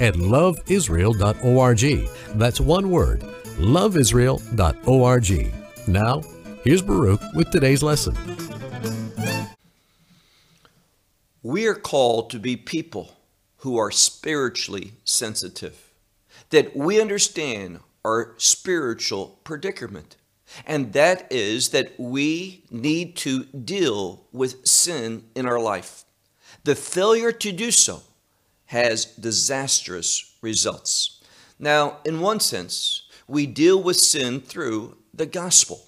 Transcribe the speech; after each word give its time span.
at 0.00 0.14
loveisrael.org. 0.14 2.10
That's 2.38 2.60
one 2.60 2.90
word, 2.90 3.20
loveisrael.org. 3.58 5.54
Now, 5.86 6.22
here's 6.64 6.82
Baruch 6.82 7.20
with 7.34 7.50
today's 7.50 7.82
lesson. 7.82 8.16
We 11.42 11.66
are 11.66 11.74
called 11.74 12.30
to 12.30 12.38
be 12.38 12.56
people 12.56 13.16
who 13.58 13.78
are 13.78 13.90
spiritually 13.90 14.92
sensitive, 15.04 15.90
that 16.50 16.76
we 16.76 17.00
understand 17.00 17.80
our 18.04 18.34
spiritual 18.38 19.38
predicament. 19.44 20.16
And 20.66 20.92
that 20.94 21.30
is 21.30 21.68
that 21.70 21.92
we 21.98 22.64
need 22.70 23.16
to 23.18 23.44
deal 23.44 24.24
with 24.32 24.66
sin 24.66 25.24
in 25.34 25.46
our 25.46 25.60
life. 25.60 26.04
The 26.64 26.74
failure 26.74 27.32
to 27.32 27.52
do 27.52 27.70
so 27.70 28.02
has 28.70 29.04
disastrous 29.04 30.32
results. 30.42 31.20
Now, 31.58 31.96
in 32.04 32.20
one 32.20 32.38
sense, 32.38 33.02
we 33.26 33.44
deal 33.44 33.82
with 33.82 33.96
sin 33.96 34.40
through 34.40 34.96
the 35.12 35.26
gospel, 35.26 35.82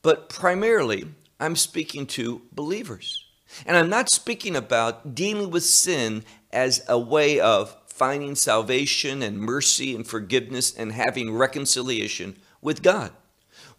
but 0.00 0.28
primarily 0.28 1.06
I'm 1.40 1.56
speaking 1.56 2.06
to 2.06 2.42
believers. 2.52 3.24
And 3.66 3.76
I'm 3.76 3.90
not 3.90 4.10
speaking 4.10 4.54
about 4.54 5.16
dealing 5.16 5.50
with 5.50 5.64
sin 5.64 6.22
as 6.52 6.84
a 6.86 7.00
way 7.00 7.40
of 7.40 7.76
finding 7.88 8.36
salvation 8.36 9.20
and 9.20 9.40
mercy 9.40 9.96
and 9.96 10.06
forgiveness 10.06 10.72
and 10.72 10.92
having 10.92 11.34
reconciliation 11.34 12.36
with 12.62 12.80
God. 12.80 13.10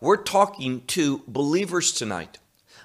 We're 0.01 0.17
talking 0.17 0.81
to 0.87 1.23
believers 1.25 1.93
tonight 1.93 2.37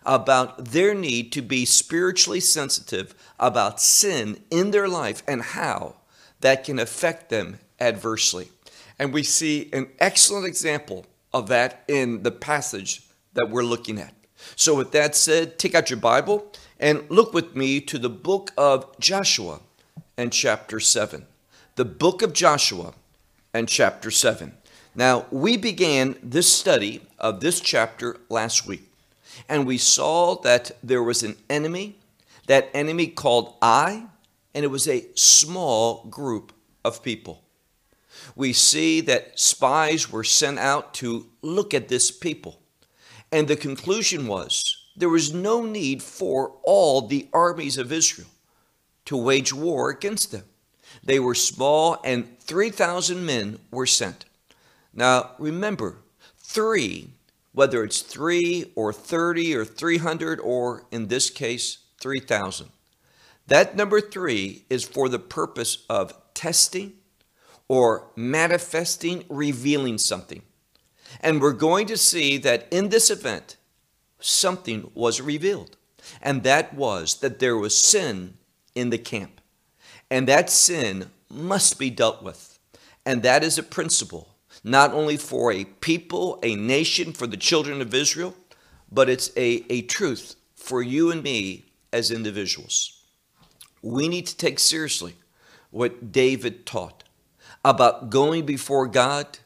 about 0.04 0.66
their 0.66 0.94
need 0.94 1.32
to 1.32 1.42
be 1.42 1.64
spiritually 1.64 2.40
sensitive 2.40 3.14
about 3.38 3.80
sin 3.80 4.38
in 4.50 4.70
their 4.70 4.88
life 4.88 5.22
and 5.26 5.42
how 5.42 5.96
that 6.40 6.64
can 6.64 6.78
affect 6.78 7.30
them 7.30 7.58
adversely. 7.80 8.48
And 8.98 9.12
we 9.12 9.22
see 9.22 9.70
an 9.72 9.88
excellent 9.98 10.46
example 10.46 11.06
of 11.32 11.48
that 11.48 11.84
in 11.88 12.22
the 12.22 12.30
passage 12.30 13.02
that 13.32 13.50
we're 13.50 13.64
looking 13.64 13.98
at. 13.98 14.14
So, 14.56 14.74
with 14.74 14.92
that 14.92 15.16
said, 15.16 15.58
take 15.58 15.74
out 15.74 15.90
your 15.90 15.98
Bible 15.98 16.52
and 16.78 17.08
look 17.10 17.32
with 17.32 17.56
me 17.56 17.80
to 17.80 17.98
the 17.98 18.10
book 18.10 18.50
of 18.58 18.98
Joshua 19.00 19.60
and 20.16 20.32
chapter 20.32 20.78
7. 20.80 21.26
The 21.76 21.84
book 21.84 22.22
of 22.22 22.32
Joshua 22.32 22.94
and 23.52 23.68
chapter 23.68 24.10
7. 24.10 24.52
Now, 24.94 25.26
we 25.30 25.56
began 25.56 26.16
this 26.22 26.52
study 26.52 27.00
of 27.18 27.40
this 27.40 27.60
chapter 27.60 28.18
last 28.28 28.66
week 28.66 28.82
and 29.48 29.66
we 29.66 29.78
saw 29.78 30.36
that 30.42 30.72
there 30.82 31.02
was 31.02 31.22
an 31.22 31.36
enemy, 31.48 31.98
that 32.46 32.70
enemy 32.74 33.06
called 33.08 33.56
Ai, 33.62 34.06
and 34.54 34.64
it 34.64 34.68
was 34.68 34.88
a 34.88 35.06
small 35.14 36.04
group 36.04 36.52
of 36.84 37.02
people. 37.02 37.42
We 38.36 38.52
see 38.52 39.00
that 39.02 39.38
spies 39.38 40.10
were 40.10 40.24
sent 40.24 40.58
out 40.58 40.94
to 40.94 41.26
look 41.42 41.74
at 41.74 41.88
this 41.88 42.10
people, 42.10 42.60
and 43.32 43.48
the 43.48 43.56
conclusion 43.56 44.26
was 44.26 44.76
there 44.96 45.08
was 45.08 45.34
no 45.34 45.64
need 45.64 46.02
for 46.02 46.52
all 46.62 47.02
the 47.02 47.28
armies 47.32 47.78
of 47.78 47.92
Israel 47.92 48.28
to 49.06 49.16
wage 49.16 49.52
war 49.52 49.90
against 49.90 50.30
them. 50.30 50.44
They 51.02 51.18
were 51.18 51.34
small, 51.34 51.98
and 52.04 52.38
3,000 52.38 53.26
men 53.26 53.58
were 53.70 53.86
sent. 53.86 54.24
Now, 54.92 55.32
remember, 55.38 55.98
three 56.38 57.10
whether 57.54 57.84
it's 57.84 58.02
three 58.02 58.72
or 58.74 58.92
30 58.92 59.56
or 59.56 59.64
300 59.64 60.40
or 60.40 60.84
in 60.90 61.06
this 61.06 61.30
case, 61.30 61.78
3,000. 62.00 62.68
That 63.46 63.76
number 63.76 64.00
three 64.00 64.64
is 64.68 64.84
for 64.84 65.08
the 65.08 65.18
purpose 65.18 65.84
of 65.88 66.12
testing 66.34 66.94
or 67.68 68.08
manifesting, 68.16 69.24
revealing 69.28 69.98
something. 69.98 70.42
And 71.20 71.40
we're 71.40 71.52
going 71.52 71.86
to 71.86 71.96
see 71.96 72.38
that 72.38 72.66
in 72.70 72.88
this 72.88 73.08
event, 73.08 73.56
something 74.18 74.90
was 74.94 75.20
revealed. 75.20 75.76
And 76.20 76.42
that 76.42 76.74
was 76.74 77.20
that 77.20 77.38
there 77.38 77.56
was 77.56 77.76
sin 77.76 78.34
in 78.74 78.90
the 78.90 78.98
camp. 78.98 79.40
And 80.10 80.26
that 80.28 80.50
sin 80.50 81.10
must 81.30 81.78
be 81.78 81.88
dealt 81.88 82.22
with. 82.22 82.58
And 83.06 83.22
that 83.22 83.44
is 83.44 83.58
a 83.58 83.62
principle 83.62 84.33
not 84.64 84.92
only 84.92 85.18
for 85.18 85.52
a 85.52 85.64
people, 85.64 86.38
a 86.42 86.56
nation, 86.56 87.12
for 87.12 87.26
the 87.26 87.36
children 87.36 87.82
of 87.82 87.94
Israel, 87.94 88.34
but 88.90 89.10
it's 89.10 89.30
a, 89.36 89.64
a 89.68 89.82
truth 89.82 90.36
for 90.56 90.82
you 90.82 91.10
and 91.10 91.22
me 91.22 91.66
as 91.92 92.10
individuals. 92.10 93.02
We 93.82 94.08
need 94.08 94.26
to 94.26 94.36
take 94.36 94.58
seriously 94.58 95.14
what 95.70 96.10
David 96.10 96.64
taught 96.64 97.04
about 97.62 98.08
going 98.08 98.46
before 98.46 98.86
God, 98.86 99.38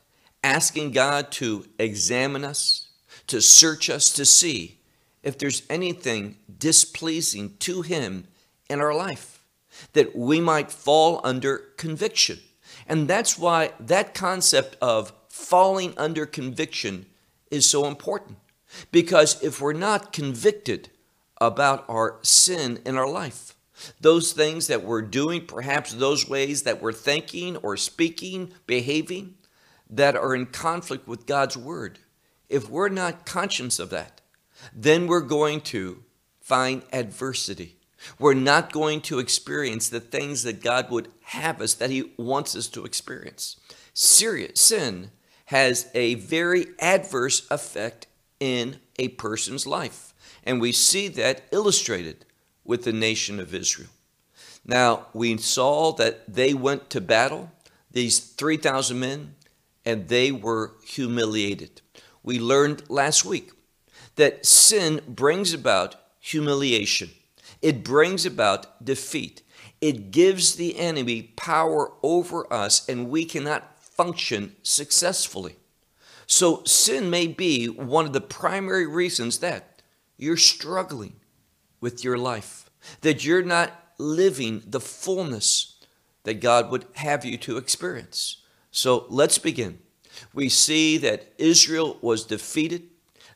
asking 0.45 0.93
God 0.93 1.33
to 1.33 1.67
examine 1.79 2.45
us, 2.45 2.89
to 3.27 3.41
search 3.41 3.91
us, 3.91 4.13
to 4.13 4.25
see 4.25 4.79
if 5.23 5.37
there's 5.39 5.63
anything 5.69 6.37
displeasing 6.59 7.57
to 7.59 7.83
Him 7.83 8.29
in 8.71 8.81
our 8.81 8.95
life, 8.95 9.43
that 9.93 10.15
we 10.17 10.41
might 10.41 10.71
fall 10.71 11.21
under 11.25 11.59
conviction. 11.77 12.39
And 12.89 13.07
that's 13.07 13.39
why 13.39 13.73
that 13.79 14.15
concept 14.15 14.77
of 14.81 15.13
falling 15.29 15.95
under 15.97 16.27
conviction 16.27 17.07
is 17.51 17.69
so 17.69 17.87
important. 17.87 18.39
Because 18.91 19.43
if 19.43 19.61
we're 19.61 19.73
not 19.73 20.13
convicted 20.13 20.91
about 21.41 21.85
our 21.89 22.19
sin 22.23 22.81
in 22.85 22.97
our 22.97 23.09
life, 23.09 23.55
those 24.01 24.33
things 24.33 24.67
that 24.67 24.83
we're 24.83 25.03
doing, 25.03 25.47
perhaps 25.47 25.93
those 25.93 26.29
ways 26.29 26.65
that 26.65 26.83
we're 26.83 26.93
thinking 26.93 27.57
or 27.59 27.77
speaking, 27.77 28.53
behaving, 28.67 29.35
that 29.89 30.17
are 30.17 30.35
in 30.35 30.47
conflict 30.47 31.07
with 31.07 31.27
God's 31.27 31.57
word, 31.57 32.01
if 32.49 32.69
we're 32.69 32.89
not 32.89 33.25
conscious 33.25 33.79
of 33.79 33.91
that, 33.91 34.21
then 34.75 35.07
we're 35.07 35.21
going 35.21 35.61
to 35.61 36.03
find 36.41 36.83
adversity. 36.93 37.78
We're 38.19 38.35
not 38.35 38.73
going 38.73 39.01
to 39.03 39.19
experience 39.19 39.89
the 39.89 40.01
things 40.01 40.43
that 40.43 40.63
God 40.63 40.91
would 40.91 41.09
have 41.23 41.61
us, 41.61 41.75
that 41.75 41.91
He 41.91 42.13
wants 42.17 42.55
us 42.57 42.67
to 42.69 42.85
experience. 42.85 43.57
Serious 43.95 44.61
sin 44.61 45.11
has 45.47 45.91
a 45.95 46.15
very 46.15 46.67
adverse 46.79 47.47
effect 47.51 48.07
in 48.39 48.81
a 48.99 49.09
person's 49.09 49.67
life. 49.67 50.15
And 50.45 50.61
we 50.61 50.73
see 50.73 51.09
that 51.09 51.43
illustrated 51.51 52.25
with 52.65 52.85
the 52.85 52.93
nation 52.93 53.41
of 53.41 53.55
Israel. 53.55 53.89
Now, 54.65 55.07
we 55.15 55.37
saw 55.39 55.93
that 55.93 56.33
they 56.33 56.53
went 56.53 56.91
to 56.91 57.01
battle, 57.01 57.51
these 57.91 58.21
3,000 58.21 59.01
men, 59.01 59.35
and 59.85 60.09
they 60.09 60.31
were 60.31 60.73
humiliated. 60.85 61.81
We 62.23 62.39
learned 62.39 62.91
last 62.91 63.25
week 63.25 63.53
that 64.17 64.45
sin 64.45 65.01
brings 65.09 65.55
about 65.55 65.97
humiliation. 66.21 67.11
It 67.61 67.85
brings 67.85 68.25
about 68.25 68.85
defeat. 68.85 69.43
It 69.81 70.11
gives 70.11 70.57
the 70.57 70.79
enemy 70.79 71.23
power 71.37 71.93
over 72.03 72.53
us, 72.53 72.89
and 72.89 73.09
we 73.09 73.25
cannot 73.25 73.79
function 73.79 74.57
successfully. 74.63 75.57
So, 76.27 76.63
sin 76.65 77.11
may 77.11 77.27
be 77.27 77.67
one 77.67 78.05
of 78.05 78.13
the 78.13 78.21
primary 78.21 78.87
reasons 78.87 79.39
that 79.39 79.83
you're 80.17 80.37
struggling 80.37 81.15
with 81.81 82.05
your 82.05 82.19
life, 82.19 82.71
that 83.01 83.25
you're 83.25 83.43
not 83.43 83.73
living 83.99 84.63
the 84.67 84.81
fullness 84.81 85.77
that 86.25 86.41
God 86.41 86.71
would 86.71 86.85
have 86.95 87.25
you 87.25 87.39
to 87.39 87.57
experience. 87.57 88.43
So, 88.71 89.07
let's 89.09 89.39
begin. 89.39 89.79
We 90.35 90.49
see 90.49 90.99
that 90.99 91.33
Israel 91.39 91.99
was 92.03 92.25
defeated, 92.25 92.83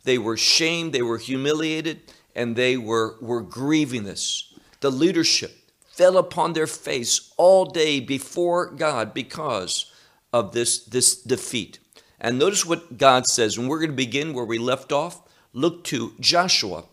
they 0.05 0.19
were 0.19 0.37
shamed, 0.37 0.93
they 0.93 1.03
were 1.03 1.19
humiliated, 1.19 2.01
and 2.35 2.57
they 2.57 2.77
were, 2.77 3.17
were 3.21 3.43
grieving 3.43 4.05
this. 4.05 4.55
The 4.81 4.91
leadership 4.91 5.53
fell 5.87 6.17
upon 6.17 6.53
their 6.53 6.67
face 6.67 7.33
all 7.37 7.65
day 7.65 8.01
before 8.01 8.67
God 8.67 9.15
because 9.15 9.93
of 10.33 10.53
this, 10.53 10.85
this 10.85 11.15
defeat. 11.15 11.79
And 12.21 12.39
notice 12.39 12.65
what 12.65 12.99
God 12.99 13.27
says, 13.27 13.59
and 13.59 13.69
we're 13.69 13.79
going 13.79 13.91
to 13.91 13.97
begin 13.97 14.33
where 14.33 14.45
we 14.45 14.59
left 14.59 14.93
off. 14.93 15.21
Look 15.53 15.85
to 15.85 16.15
Joshua 16.21 16.85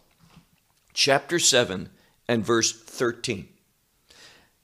chapter 0.93 1.39
7 1.39 1.89
and 2.27 2.45
verse 2.45 2.71
13. 2.71 3.47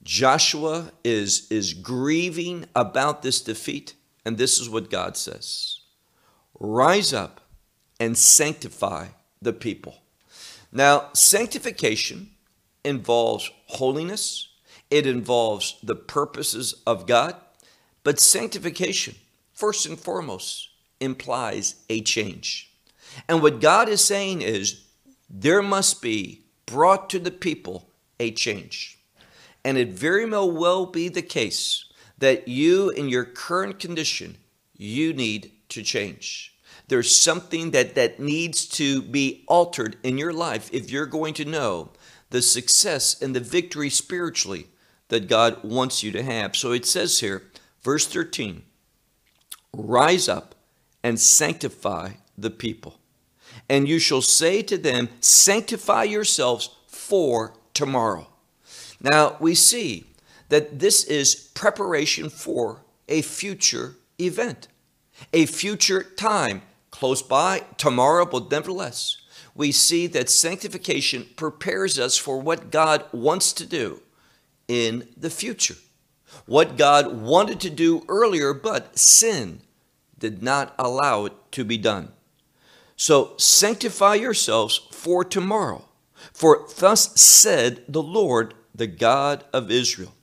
Joshua 0.02 0.92
is, 1.02 1.46
is 1.50 1.72
grieving 1.72 2.66
about 2.74 3.22
this 3.22 3.40
defeat, 3.40 3.94
and 4.24 4.36
this 4.38 4.60
is 4.60 4.68
what 4.68 4.90
God 4.90 5.16
says 5.16 5.80
Rise 6.60 7.12
up 7.12 7.40
and 7.98 8.16
sanctify 8.16 9.08
the 9.40 9.52
people. 9.52 9.96
Now, 10.76 11.08
sanctification 11.14 12.32
involves 12.84 13.50
holiness, 13.64 14.50
it 14.90 15.06
involves 15.06 15.78
the 15.82 15.94
purposes 15.94 16.82
of 16.86 17.06
God, 17.06 17.34
but 18.04 18.20
sanctification, 18.20 19.14
first 19.54 19.86
and 19.86 19.98
foremost, 19.98 20.68
implies 21.00 21.76
a 21.88 22.02
change. 22.02 22.70
And 23.26 23.40
what 23.40 23.62
God 23.62 23.88
is 23.88 24.04
saying 24.04 24.42
is 24.42 24.84
there 25.30 25.62
must 25.62 26.02
be 26.02 26.42
brought 26.66 27.08
to 27.08 27.18
the 27.20 27.30
people 27.30 27.88
a 28.20 28.30
change. 28.32 28.98
And 29.64 29.78
it 29.78 29.94
very 29.94 30.28
well 30.28 30.84
be 30.84 31.08
the 31.08 31.22
case 31.22 31.86
that 32.18 32.48
you, 32.48 32.90
in 32.90 33.08
your 33.08 33.24
current 33.24 33.78
condition, 33.78 34.36
you 34.76 35.14
need 35.14 35.52
to 35.70 35.82
change. 35.82 36.52
There's 36.88 37.14
something 37.14 37.72
that, 37.72 37.94
that 37.96 38.20
needs 38.20 38.66
to 38.66 39.02
be 39.02 39.44
altered 39.48 39.96
in 40.02 40.18
your 40.18 40.32
life 40.32 40.70
if 40.72 40.90
you're 40.90 41.06
going 41.06 41.34
to 41.34 41.44
know 41.44 41.90
the 42.30 42.42
success 42.42 43.20
and 43.20 43.34
the 43.34 43.40
victory 43.40 43.90
spiritually 43.90 44.68
that 45.08 45.28
God 45.28 45.62
wants 45.64 46.02
you 46.02 46.12
to 46.12 46.22
have. 46.22 46.56
So 46.56 46.72
it 46.72 46.86
says 46.86 47.20
here, 47.20 47.42
verse 47.82 48.06
13, 48.06 48.62
rise 49.72 50.28
up 50.28 50.54
and 51.02 51.18
sanctify 51.20 52.12
the 52.36 52.50
people. 52.50 52.98
And 53.68 53.88
you 53.88 53.98
shall 53.98 54.22
say 54.22 54.62
to 54.62 54.78
them, 54.78 55.08
Sanctify 55.20 56.04
yourselves 56.04 56.70
for 56.86 57.54
tomorrow. 57.74 58.28
Now 59.00 59.36
we 59.40 59.54
see 59.54 60.06
that 60.48 60.78
this 60.78 61.04
is 61.04 61.34
preparation 61.54 62.30
for 62.30 62.82
a 63.08 63.22
future 63.22 63.96
event, 64.20 64.68
a 65.32 65.46
future 65.46 66.02
time 66.02 66.62
close 66.96 67.20
by, 67.20 67.62
tomorrow, 67.76 68.24
but 68.24 68.50
nevertheless, 68.50 69.18
we 69.54 69.70
see 69.70 70.06
that 70.08 70.30
sanctification 70.30 71.26
prepares 71.36 71.98
us 71.98 72.16
for 72.16 72.40
what 72.40 72.70
God 72.70 73.04
wants 73.12 73.52
to 73.54 73.66
do 73.66 74.00
in 74.66 75.06
the 75.16 75.28
future. 75.28 75.76
What 76.46 76.78
God 76.78 77.20
wanted 77.20 77.60
to 77.60 77.70
do 77.70 78.02
earlier, 78.08 78.54
but 78.54 78.98
sin 78.98 79.60
did 80.18 80.42
not 80.42 80.74
allow 80.78 81.26
it 81.26 81.34
to 81.52 81.64
be 81.64 81.76
done. 81.76 82.12
So 82.96 83.34
sanctify 83.36 84.14
yourselves 84.14 84.80
for 84.90 85.22
tomorrow. 85.22 85.84
For 86.32 86.66
thus 86.78 87.20
said 87.20 87.84
the 87.86 88.02
Lord, 88.02 88.54
the 88.74 88.86
God 88.86 89.44
of 89.52 89.70
Israel. 89.70 90.14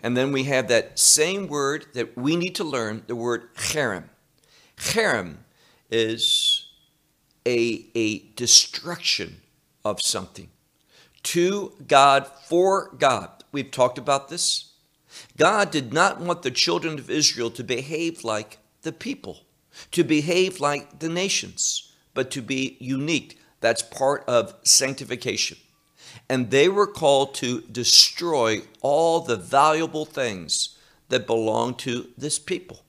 And 0.00 0.16
then 0.16 0.30
we 0.30 0.44
have 0.44 0.68
that 0.68 1.00
same 1.00 1.48
word 1.48 1.86
that 1.94 2.16
we 2.16 2.36
need 2.36 2.54
to 2.56 2.64
learn, 2.64 3.02
the 3.08 3.16
word 3.16 3.54
cherem. 3.54 4.04
Cherem 4.76 5.38
is 5.92 6.66
a, 7.46 7.86
a 7.94 8.20
destruction 8.34 9.40
of 9.84 10.00
something. 10.00 10.48
To 11.24 11.72
God, 11.86 12.26
for 12.46 12.90
God. 12.98 13.28
We've 13.52 13.70
talked 13.70 13.98
about 13.98 14.28
this. 14.28 14.72
God 15.36 15.70
did 15.70 15.92
not 15.92 16.20
want 16.20 16.42
the 16.42 16.50
children 16.50 16.98
of 16.98 17.10
Israel 17.10 17.50
to 17.52 17.62
behave 17.62 18.24
like 18.24 18.58
the 18.82 18.92
people, 18.92 19.40
to 19.92 20.02
behave 20.02 20.58
like 20.58 20.98
the 20.98 21.08
nations, 21.08 21.92
but 22.14 22.30
to 22.32 22.42
be 22.42 22.76
unique. 22.80 23.38
That's 23.60 23.82
part 23.82 24.24
of 24.26 24.54
sanctification. 24.64 25.58
And 26.28 26.50
they 26.50 26.68
were 26.68 26.86
called 26.86 27.34
to 27.36 27.60
destroy 27.62 28.62
all 28.80 29.20
the 29.20 29.36
valuable 29.36 30.04
things 30.04 30.76
that 31.08 31.26
belong 31.26 31.74
to 31.74 32.08
this 32.16 32.38
people. 32.38 32.82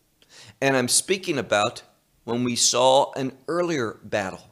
And 0.61 0.77
I'm 0.77 0.87
speaking 0.87 1.37
about 1.37 1.83
when 2.23 2.43
we 2.43 2.55
saw 2.55 3.11
an 3.13 3.33
earlier 3.47 3.99
battle 4.03 4.51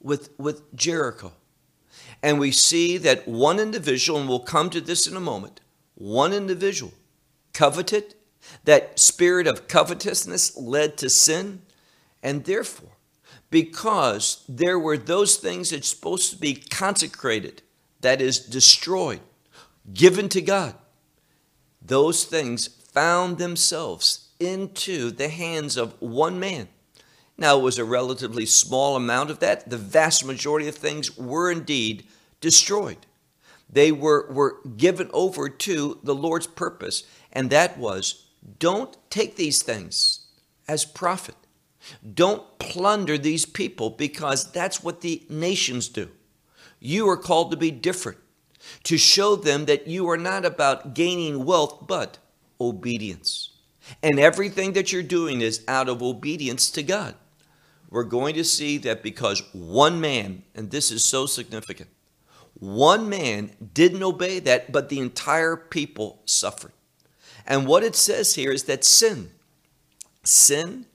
with, 0.00 0.30
with 0.38 0.74
Jericho. 0.74 1.32
And 2.22 2.38
we 2.38 2.52
see 2.52 2.98
that 2.98 3.26
one 3.26 3.58
individual, 3.58 4.20
and 4.20 4.28
we'll 4.28 4.40
come 4.40 4.70
to 4.70 4.80
this 4.80 5.06
in 5.06 5.16
a 5.16 5.20
moment, 5.20 5.60
one 5.94 6.32
individual 6.32 6.92
coveted, 7.52 8.14
that 8.64 8.98
spirit 8.98 9.46
of 9.46 9.68
covetousness 9.68 10.56
led 10.56 10.96
to 10.98 11.10
sin, 11.10 11.62
and 12.22 12.44
therefore, 12.44 12.96
because 13.50 14.44
there 14.48 14.78
were 14.78 14.96
those 14.96 15.36
things 15.36 15.70
that's 15.70 15.88
supposed 15.88 16.32
to 16.32 16.38
be 16.38 16.54
consecrated, 16.54 17.62
that 18.00 18.20
is 18.20 18.38
destroyed, 18.38 19.20
given 19.92 20.28
to 20.28 20.42
God, 20.42 20.74
those 21.80 22.24
things 22.24 22.66
found 22.66 23.38
themselves 23.38 24.30
into 24.40 25.10
the 25.10 25.28
hands 25.28 25.76
of 25.76 26.00
one 26.00 26.38
man 26.38 26.68
now, 27.38 27.58
it 27.58 27.62
was 27.62 27.78
a 27.78 27.84
relatively 27.84 28.46
small 28.46 28.96
amount 28.96 29.30
of 29.30 29.40
that. 29.40 29.68
The 29.68 29.78
vast 29.78 30.24
majority 30.24 30.68
of 30.68 30.76
things 30.76 31.16
were 31.16 31.50
indeed 31.50 32.04
destroyed. 32.40 33.06
They 33.70 33.90
were, 33.90 34.30
were 34.30 34.58
given 34.76 35.10
over 35.12 35.48
to 35.48 35.98
the 36.02 36.14
Lord's 36.14 36.46
purpose, 36.46 37.04
and 37.32 37.48
that 37.50 37.78
was 37.78 38.26
don't 38.58 38.96
take 39.08 39.36
these 39.36 39.62
things 39.62 40.26
as 40.68 40.84
profit. 40.84 41.36
Don't 42.14 42.58
plunder 42.58 43.16
these 43.16 43.46
people 43.46 43.90
because 43.90 44.52
that's 44.52 44.82
what 44.82 45.00
the 45.00 45.24
nations 45.28 45.88
do. 45.88 46.10
You 46.80 47.08
are 47.08 47.16
called 47.16 47.50
to 47.50 47.56
be 47.56 47.70
different, 47.70 48.18
to 48.84 48.98
show 48.98 49.36
them 49.36 49.64
that 49.66 49.86
you 49.86 50.08
are 50.10 50.16
not 50.18 50.44
about 50.44 50.94
gaining 50.94 51.44
wealth, 51.44 51.86
but 51.86 52.18
obedience. 52.60 53.50
And 54.02 54.20
everything 54.20 54.74
that 54.74 54.92
you're 54.92 55.02
doing 55.02 55.40
is 55.40 55.64
out 55.66 55.88
of 55.88 56.02
obedience 56.02 56.70
to 56.72 56.82
God 56.82 57.14
we're 57.92 58.04
going 58.04 58.34
to 58.34 58.42
see 58.42 58.78
that 58.78 59.02
because 59.02 59.42
one 59.52 60.00
man, 60.00 60.44
and 60.54 60.70
this 60.70 60.90
is 60.90 61.04
so 61.04 61.26
significant, 61.26 61.90
one 62.54 63.06
man 63.06 63.52
didn't 63.74 64.02
obey 64.02 64.38
that, 64.38 64.72
but 64.72 64.88
the 64.88 64.98
entire 64.98 65.56
people 65.56 66.22
suffered. 66.24 66.72
And 67.46 67.66
what 67.66 67.82
it 67.82 67.94
says 67.94 68.34
here 68.34 68.50
is 68.50 68.64
that 68.64 68.82
sin, 68.82 69.30
sin 70.24 70.86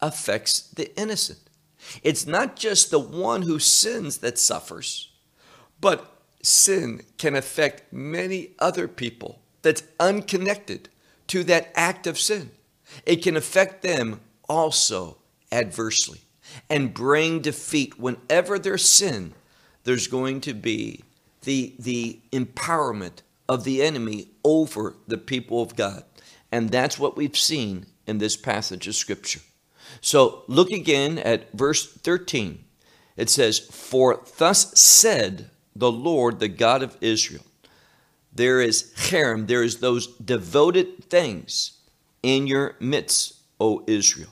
affects 0.00 0.60
the 0.60 0.98
innocent. 0.98 1.40
It's 2.02 2.26
not 2.26 2.56
just 2.56 2.90
the 2.90 3.00
one 3.00 3.42
who 3.42 3.58
sins 3.58 4.18
that 4.18 4.38
suffers, 4.38 5.12
but 5.78 6.10
sin 6.42 7.02
can 7.18 7.36
affect 7.36 7.92
many 7.92 8.52
other 8.58 8.88
people 8.88 9.40
that's 9.60 9.82
unconnected 10.00 10.88
to 11.26 11.44
that 11.44 11.70
act 11.74 12.06
of 12.06 12.18
sin. 12.18 12.50
It 13.04 13.16
can 13.16 13.36
affect 13.36 13.82
them 13.82 14.20
also 14.48 15.18
adversely 15.52 16.22
and 16.68 16.94
bring 16.94 17.40
defeat. 17.40 17.98
Whenever 17.98 18.58
there's 18.58 18.88
sin, 18.88 19.34
there's 19.84 20.06
going 20.06 20.40
to 20.42 20.54
be 20.54 21.04
the, 21.42 21.74
the 21.78 22.20
empowerment 22.32 23.22
of 23.48 23.64
the 23.64 23.82
enemy 23.82 24.28
over 24.44 24.96
the 25.06 25.18
people 25.18 25.62
of 25.62 25.76
God. 25.76 26.04
And 26.50 26.70
that's 26.70 26.98
what 26.98 27.16
we've 27.16 27.36
seen 27.36 27.86
in 28.06 28.18
this 28.18 28.36
passage 28.36 28.86
of 28.88 28.94
Scripture. 28.94 29.40
So 30.00 30.42
look 30.46 30.70
again 30.70 31.18
at 31.18 31.52
verse 31.52 31.92
13. 31.92 32.64
It 33.16 33.30
says, 33.30 33.58
For 33.58 34.22
thus 34.38 34.78
said 34.78 35.50
the 35.74 35.90
Lord, 35.90 36.38
the 36.38 36.48
God 36.48 36.82
of 36.82 36.96
Israel, 37.00 37.44
there 38.32 38.60
is 38.60 38.92
cherem, 38.96 39.46
there 39.46 39.62
is 39.62 39.78
those 39.78 40.08
devoted 40.18 41.04
things 41.04 41.78
in 42.22 42.46
your 42.46 42.76
midst, 42.80 43.34
O 43.58 43.82
Israel. 43.86 44.30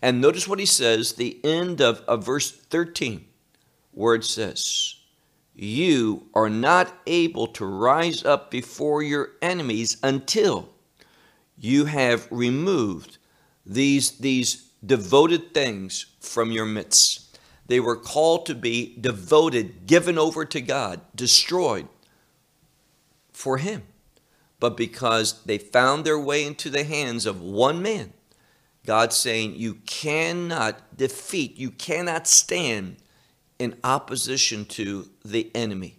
And 0.00 0.20
notice 0.20 0.46
what 0.46 0.60
he 0.60 0.66
says, 0.66 1.12
the 1.12 1.40
end 1.44 1.80
of, 1.80 2.00
of 2.00 2.24
verse 2.24 2.50
13, 2.50 3.24
where 3.92 4.14
it 4.14 4.24
says, 4.24 4.94
You 5.54 6.28
are 6.34 6.50
not 6.50 6.94
able 7.06 7.48
to 7.48 7.66
rise 7.66 8.24
up 8.24 8.50
before 8.50 9.02
your 9.02 9.30
enemies 9.42 9.96
until 10.02 10.68
you 11.56 11.86
have 11.86 12.28
removed 12.30 13.18
these, 13.66 14.12
these 14.18 14.70
devoted 14.84 15.52
things 15.52 16.06
from 16.20 16.52
your 16.52 16.66
midst. 16.66 17.38
They 17.66 17.80
were 17.80 17.96
called 17.96 18.46
to 18.46 18.54
be 18.54 18.96
devoted, 19.00 19.86
given 19.86 20.18
over 20.18 20.44
to 20.44 20.60
God, 20.60 21.00
destroyed 21.14 21.88
for 23.32 23.58
Him. 23.58 23.82
But 24.60 24.76
because 24.76 25.42
they 25.44 25.58
found 25.58 26.04
their 26.04 26.18
way 26.18 26.44
into 26.44 26.70
the 26.70 26.84
hands 26.84 27.26
of 27.26 27.40
one 27.40 27.82
man, 27.82 28.12
God's 28.86 29.16
saying 29.16 29.54
you 29.56 29.74
cannot 29.86 30.96
defeat, 30.96 31.58
you 31.58 31.70
cannot 31.70 32.26
stand 32.26 32.96
in 33.58 33.76
opposition 33.84 34.64
to 34.66 35.08
the 35.24 35.50
enemy. 35.54 35.96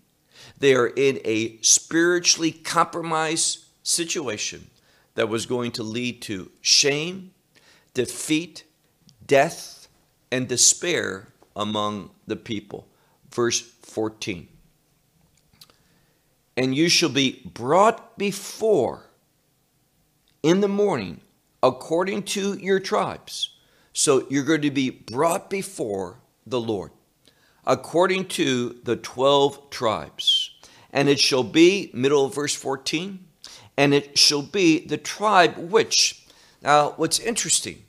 They 0.58 0.76
are 0.76 0.88
in 0.88 1.20
a 1.26 1.60
spiritually 1.62 2.52
compromised 2.52 3.66
situation 3.84 4.70
that 5.16 5.30
was 5.30 5.46
going 5.46 5.72
to 5.74 5.84
lead 5.84 6.22
to 6.24 6.52
shame, 6.62 7.32
defeat, 7.94 8.64
death, 9.26 9.88
and 10.32 10.48
despair 10.48 11.28
among 11.56 12.12
the 12.28 12.36
people. 12.36 12.88
Verse 13.32 13.62
14. 13.62 14.48
and 16.58 16.76
you 16.76 16.90
shall 16.90 17.10
be 17.10 17.42
brought 17.54 18.18
before 18.18 19.06
in 20.44 20.60
the 20.60 20.68
morning 20.68 21.22
according 21.62 22.24
to 22.24 22.58
your 22.58 22.80
tribes. 22.80 23.56
So 23.94 24.26
you're 24.30 24.44
going 24.44 24.62
to 24.62 24.72
be 24.72 24.90
brought 24.90 25.50
before 25.50 26.20
the 26.46 26.60
Lord 26.60 26.92
according 27.70 28.26
to 28.26 28.80
the 28.84 28.96
12 28.96 29.70
tribes. 29.70 30.52
And 30.92 31.08
it 31.08 31.20
shall 31.20 31.44
be, 31.44 31.92
middle 31.94 32.26
of 32.26 32.34
verse 32.34 32.56
14, 32.56 33.20
and 33.78 33.94
it 33.94 34.18
shall 34.18 34.42
be 34.42 34.86
the 34.86 34.98
tribe 34.98 35.56
which. 35.58 36.26
Now, 36.64 36.94
what's 36.98 37.20
interesting 37.20 37.84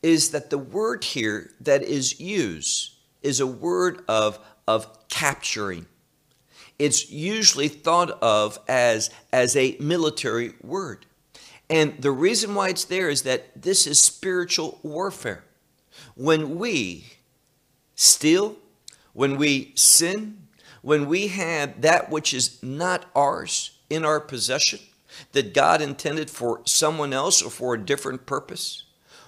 is 0.00 0.30
that 0.30 0.50
the 0.50 0.58
word 0.58 1.02
here 1.02 1.50
that 1.60 1.82
is 1.82 2.20
used 2.20 2.94
is 3.22 3.40
a 3.40 3.46
word 3.46 4.02
of, 4.06 4.38
of 4.68 5.08
capturing. 5.08 5.86
It's 6.78 7.10
usually 7.10 7.68
thought 7.68 8.10
of 8.22 8.60
as, 8.68 9.10
as 9.32 9.56
a 9.56 9.76
military 9.80 10.54
word. 10.62 11.06
And 11.68 12.00
the 12.00 12.12
reason 12.12 12.54
why 12.54 12.68
it's 12.68 12.84
there 12.84 13.08
is 13.08 13.22
that 13.22 13.60
this 13.60 13.86
is 13.86 13.98
spiritual 14.00 14.78
warfare. 14.82 15.44
When 16.14 16.58
we 16.58 17.04
steal, 17.94 18.56
when 19.12 19.36
we 19.36 19.72
sin, 19.74 20.46
when 20.82 21.06
we 21.06 21.28
have 21.28 21.80
that 21.80 22.10
which 22.10 22.32
is 22.32 22.62
not 22.62 23.06
ours 23.14 23.78
in 23.90 24.04
our 24.04 24.20
possession, 24.20 24.78
that 25.32 25.54
God 25.54 25.82
intended 25.82 26.30
for 26.30 26.60
someone 26.64 27.12
else 27.12 27.42
or 27.42 27.50
for 27.50 27.74
a 27.74 27.78
different 27.78 28.26
purpose, 28.26 28.84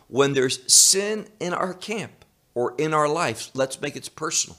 when 0.07 0.35
there's 0.35 0.73
sin 0.73 1.27
in 1.41 1.53
our 1.53 1.75
camp 1.75 2.25
or 2.55 2.75
in 2.79 2.95
our 2.95 3.09
life, 3.09 3.51
let's 3.55 3.81
make 3.81 3.97
it 3.97 4.09
personal. 4.15 4.59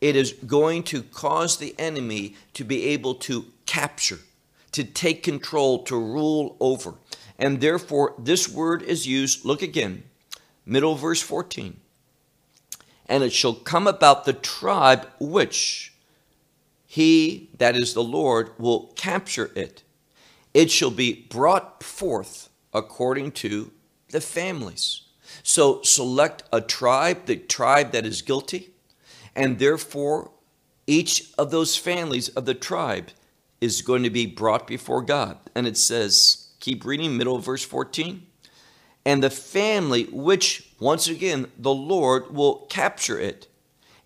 It 0.00 0.16
is 0.16 0.32
going 0.32 0.82
to 0.84 1.02
cause 1.02 1.56
the 1.56 1.74
enemy 1.78 2.36
to 2.54 2.64
be 2.64 2.84
able 2.86 3.14
to 3.14 3.46
capture, 3.64 4.18
to 4.76 4.84
take 4.84 5.22
control, 5.22 5.82
to 5.84 5.96
rule 5.96 6.56
over. 6.60 6.94
And 7.38 7.60
therefore, 7.60 8.14
this 8.18 8.48
word 8.48 8.82
is 8.82 9.06
used, 9.06 9.44
look 9.44 9.60
again, 9.60 10.04
middle 10.64 10.94
verse 10.94 11.20
14 11.20 11.80
and 13.08 13.22
it 13.22 13.32
shall 13.32 13.54
come 13.54 13.86
about 13.86 14.24
the 14.24 14.32
tribe 14.32 15.08
which 15.18 15.92
he, 16.86 17.50
that 17.58 17.76
is 17.76 17.94
the 17.94 18.02
Lord, 18.02 18.50
will 18.58 18.92
capture 18.96 19.50
it. 19.54 19.82
It 20.54 20.70
shall 20.70 20.90
be 20.90 21.26
brought 21.28 21.82
forth 21.82 22.48
according 22.72 23.32
to 23.32 23.70
the 24.10 24.20
families. 24.20 25.02
So 25.42 25.82
select 25.82 26.44
a 26.52 26.60
tribe, 26.60 27.26
the 27.26 27.36
tribe 27.36 27.92
that 27.92 28.06
is 28.06 28.22
guilty, 28.22 28.70
and 29.34 29.58
therefore 29.58 30.30
each 30.86 31.32
of 31.36 31.50
those 31.50 31.76
families 31.76 32.28
of 32.30 32.46
the 32.46 32.54
tribe 32.54 33.10
is 33.60 33.82
going 33.82 34.02
to 34.02 34.10
be 34.10 34.26
brought 34.26 34.66
before 34.66 35.02
God. 35.02 35.38
And 35.54 35.66
it 35.66 35.76
says, 35.76 36.48
keep 36.60 36.84
reading, 36.84 37.16
middle 37.16 37.36
of 37.36 37.44
verse 37.44 37.64
14 37.64 38.26
and 39.06 39.22
the 39.22 39.30
family 39.30 40.04
which, 40.10 40.68
once 40.80 41.06
again, 41.06 41.46
the 41.56 41.72
Lord 41.72 42.34
will 42.34 42.66
capture 42.68 43.20
it. 43.20 43.46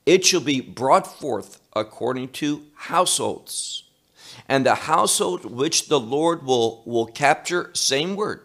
It 0.05 0.27
shall 0.27 0.43
be 0.43 0.61
brought 0.61 1.07
forth 1.07 1.59
according 1.75 2.29
to 2.33 2.67
households. 2.75 3.85
And 4.47 4.67
the 4.67 4.75
household 4.75 5.47
which 5.47 5.89
the 5.89 5.99
Lord 5.99 6.43
will, 6.43 6.83
will 6.85 7.07
capture, 7.07 7.71
same 7.73 8.15
word, 8.15 8.43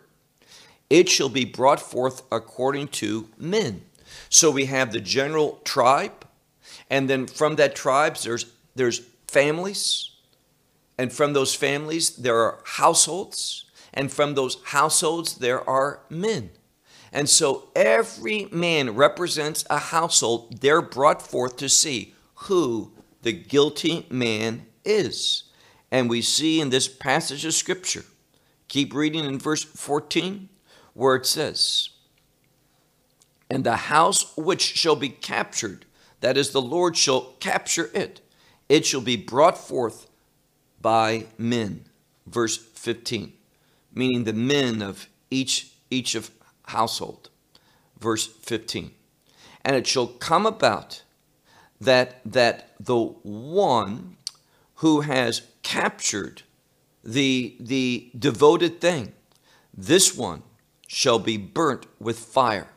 it 0.90 1.10
shall 1.10 1.28
be 1.28 1.44
brought 1.44 1.82
forth 1.82 2.24
according 2.32 2.88
to 3.00 3.28
men. 3.38 3.82
So 4.30 4.50
we 4.50 4.66
have 4.66 4.94
the 4.94 5.02
general 5.02 5.60
tribe, 5.66 6.26
and 6.90 7.10
then 7.10 7.28
from 7.28 7.58
that 7.58 7.76
tribes 7.76 8.24
there's 8.24 8.46
there's 8.76 9.00
families, 9.28 10.12
and 10.98 11.12
from 11.12 11.34
those 11.34 11.54
families 11.54 12.16
there 12.16 12.38
are 12.38 12.60
households, 12.64 13.66
and 13.94 14.12
from 14.12 14.36
those 14.36 14.58
households 14.66 15.38
there 15.38 15.68
are 15.70 16.02
men. 16.10 16.52
And 17.12 17.30
so 17.30 17.70
every 17.76 18.50
man 18.52 18.96
represents 18.96 19.64
a 19.70 19.78
household. 19.78 20.60
They're 20.60 20.82
brought 20.82 21.22
forth 21.22 21.56
to 21.58 21.70
see 21.70 22.14
who 22.36 22.92
the 23.22 23.32
guilty 23.32 24.06
man 24.10 24.66
is. 24.84 25.44
And 25.92 26.10
we 26.10 26.22
see 26.22 26.60
in 26.60 26.72
this 26.72 26.90
passage 26.90 27.46
of 27.46 27.54
Scripture, 27.54 28.04
keep 28.68 28.94
reading 28.94 29.24
in 29.24 29.40
verse 29.40 29.64
14, 29.64 30.50
where 30.94 31.16
it 31.16 31.26
says, 31.26 31.90
And 33.50 33.64
the 33.64 33.78
house 33.78 34.36
which 34.36 34.62
shall 34.62 34.98
be 34.98 35.10
captured, 35.10 35.86
that 36.20 36.36
is, 36.36 36.52
the 36.52 36.62
Lord 36.62 36.98
shall 36.98 37.34
capture 37.40 37.90
it, 37.94 38.20
it 38.68 38.86
shall 38.86 39.02
be 39.02 39.16
brought 39.16 39.58
forth 39.58 40.05
by 40.86 41.26
men. 41.40 41.84
Verse 42.28 42.58
15 42.58 43.34
meaning 43.96 44.26
the 44.26 44.34
men 44.34 44.82
of 44.82 45.08
each, 45.32 45.72
each 45.90 46.14
of 46.14 46.30
household. 46.68 47.30
Verse 48.00 48.28
15. 48.28 48.92
And 49.64 49.76
it 49.76 49.88
shall 49.88 50.08
come 50.08 50.46
about 50.46 51.02
that, 51.82 52.20
that 52.26 52.74
the 52.80 52.98
one 52.98 54.18
who 54.76 55.02
has 55.02 55.42
captured 55.64 56.44
the, 57.04 57.56
the 57.60 58.12
devoted 58.18 58.82
thing, 58.82 59.14
this 59.74 60.16
one 60.16 60.44
shall 60.88 61.20
be 61.20 61.38
burnt 61.38 61.88
with 62.00 62.20
fire, 62.20 62.68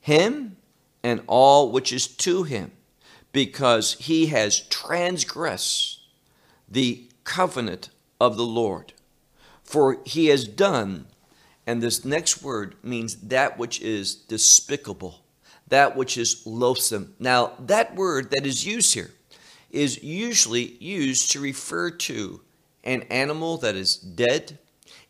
him 0.00 0.56
and 1.02 1.20
all 1.26 1.70
which 1.70 1.92
is 1.92 2.06
to 2.06 2.44
him, 2.44 2.70
because 3.32 3.94
he 3.94 4.26
has 4.26 4.60
transgressed 4.68 6.00
the 6.68 7.08
covenant 7.26 7.90
of 8.18 8.38
the 8.38 8.46
Lord. 8.46 8.94
For 9.62 9.98
he 10.06 10.28
has 10.28 10.46
done, 10.46 11.06
and 11.66 11.82
this 11.82 12.04
next 12.04 12.42
word 12.42 12.76
means 12.82 13.16
that 13.16 13.58
which 13.58 13.82
is 13.82 14.14
despicable, 14.14 15.20
that 15.68 15.96
which 15.96 16.16
is 16.16 16.46
loathsome. 16.46 17.14
Now, 17.18 17.52
that 17.58 17.94
word 17.94 18.30
that 18.30 18.46
is 18.46 18.64
used 18.64 18.94
here 18.94 19.10
is 19.70 20.02
usually 20.02 20.76
used 20.78 21.32
to 21.32 21.40
refer 21.40 21.90
to 21.90 22.40
an 22.84 23.02
animal 23.10 23.58
that 23.58 23.74
is 23.74 23.96
dead, 23.96 24.58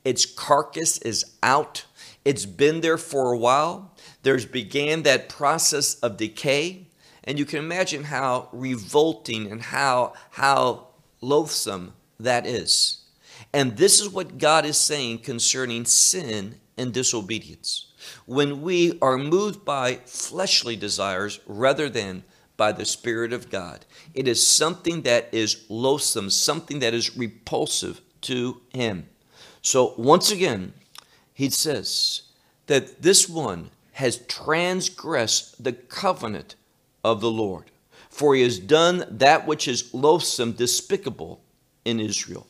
its 0.03 0.25
carcass 0.25 0.99
is 0.99 1.33
out, 1.43 1.85
it's 2.25 2.47
been 2.47 2.81
there 2.81 2.97
for 2.97 3.33
a 3.33 3.39
while, 3.39 3.95
there's 4.23 4.47
began 4.47 5.03
that 5.03 5.29
process 5.29 5.97
of 5.97 6.17
decay, 6.17 6.87
and 7.23 7.39
you 7.39 7.45
can 7.45 7.59
imagine 7.59 8.05
how 8.05 8.49
revolting 8.53 9.51
and 9.51 9.61
how, 9.61 10.15
how 10.31 10.87
loathsome 11.21 11.93
that 12.19 12.47
is. 12.47 12.99
And 13.53 13.77
this 13.77 14.01
is 14.01 14.09
what 14.09 14.39
God 14.39 14.65
is 14.65 14.77
saying 14.77 15.19
concerning 15.19 15.85
sin 15.85 16.57
and 16.77 16.93
disobedience. 16.93 17.93
When 18.27 18.63
we 18.63 18.99
are 19.01 19.19
moved 19.19 19.65
by 19.65 20.01
fleshly 20.07 20.77
desires 20.77 21.41
rather 21.47 21.89
than 21.89 22.25
by 22.57 22.73
the 22.73 22.85
Spirit 22.85 23.33
of 23.33 23.51
God, 23.51 23.85
it 24.15 24.29
is 24.29 24.47
something 24.47 25.03
that 25.03 25.29
is 25.33 25.65
loathsome, 25.69 26.31
something 26.31 26.79
that 26.81 26.95
is 26.95 27.17
repulsive 27.17 28.01
to 28.23 28.61
Him. 28.73 29.09
So, 29.63 29.95
once 29.97 30.31
again, 30.31 30.73
He 31.35 31.51
says 31.51 32.23
that 32.67 33.03
this 33.03 33.29
one 33.29 33.71
has 33.93 34.19
transgressed 34.27 35.63
the 35.63 35.73
covenant 35.73 36.55
of 37.03 37.21
the 37.21 37.31
Lord, 37.31 37.71
for 38.11 38.35
he 38.35 38.43
has 38.43 38.59
done 38.59 39.05
that 39.09 39.47
which 39.47 39.67
is 39.67 39.95
loathsome, 39.95 40.53
despicable 40.53 41.41
in 41.87 42.01
Israel 42.01 42.47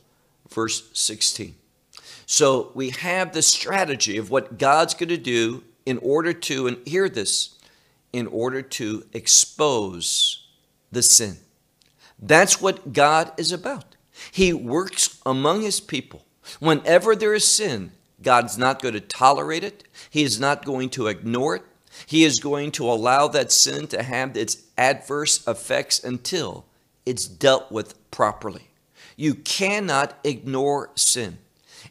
verse 0.49 0.89
16. 0.93 1.55
So 2.27 2.73
we 2.75 2.91
have 2.91 3.33
the 3.33 3.43
strategy 3.43 4.17
of 4.17 4.31
what 4.31 4.59
God's 4.59 4.95
going 4.95 5.11
to 5.11 5.17
do 5.17 5.63
in 5.85 5.99
order 5.99 6.33
to, 6.33 6.67
and 6.67 6.79
hear 6.87 7.09
this, 7.09 7.59
in 8.13 8.27
order 8.27 8.63
to 8.63 9.05
expose 9.13 10.47
the 10.91 11.03
sin. 11.03 11.37
That's 12.19 12.61
what 12.61 12.93
God 12.93 13.33
is 13.37 13.53
about. 13.53 13.97
He 14.33 14.53
works 14.53 15.21
among 15.25 15.63
his 15.63 15.81
people. 15.81 16.25
Whenever 16.59 17.15
there 17.15 17.35
is 17.35 17.47
sin, 17.47 17.93
God's 18.23 18.57
not 18.57 18.81
going 18.81 18.95
to 18.95 19.01
tolerate 19.01 19.63
it. 19.63 19.85
He 20.11 20.23
is 20.23 20.41
not 20.41 20.65
going 20.65 20.91
to 20.91 21.07
ignore 21.07 21.57
it. 21.57 21.63
He 22.07 22.25
is 22.25 22.41
going 22.41 22.73
to 22.73 22.91
allow 22.91 23.29
that 23.29 23.53
sin 23.53 23.87
to 23.89 24.03
have 24.03 24.37
its 24.37 24.63
adverse 24.77 25.47
effects 25.47 26.03
until 26.03 26.65
it's 27.05 27.27
dealt 27.27 27.71
with 27.71 28.11
properly. 28.11 28.71
You 29.17 29.35
cannot 29.35 30.19
ignore 30.23 30.91
sin. 30.95 31.39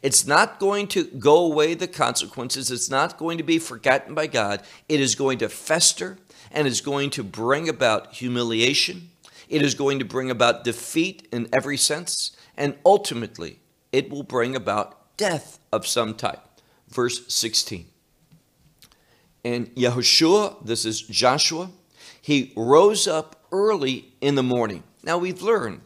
It's 0.02 0.28
not 0.28 0.60
going 0.60 0.88
to 0.90 1.06
go 1.06 1.38
away 1.46 1.74
the 1.74 1.88
consequences. 1.88 2.70
It's 2.70 2.90
not 2.90 3.18
going 3.18 3.38
to 3.40 3.44
be 3.44 3.58
forgotten 3.58 4.14
by 4.14 4.28
God. 4.28 4.62
It 4.88 5.02
is 5.02 5.16
going 5.16 5.40
to 5.40 5.50
fester 5.50 6.18
and 6.52 6.68
is 6.68 6.82
going 6.82 7.10
to 7.12 7.24
bring 7.24 7.68
about 7.68 8.14
humiliation. 8.14 9.10
It 9.50 9.62
is 9.62 9.74
going 9.74 10.00
to 10.00 10.06
bring 10.06 10.30
about 10.30 10.64
defeat 10.64 11.28
in 11.32 11.48
every 11.52 11.78
sense. 11.78 12.36
And 12.56 12.78
ultimately, 12.86 13.60
it 13.92 14.10
will 14.10 14.24
bring 14.24 14.56
about 14.56 15.18
death 15.18 15.60
of 15.72 15.88
some 15.88 16.14
type. 16.14 16.42
Verse 16.90 17.26
16. 17.34 17.88
And 19.44 19.74
Yehoshua, 19.76 20.66
this 20.66 20.86
is 20.86 21.02
Joshua, 21.02 21.70
he 22.22 22.52
rose 22.56 23.08
up 23.08 23.36
early 23.52 24.14
in 24.22 24.36
the 24.36 24.44
morning. 24.44 24.84
Now 25.04 25.18
we've 25.18 25.42
learned 25.42 25.82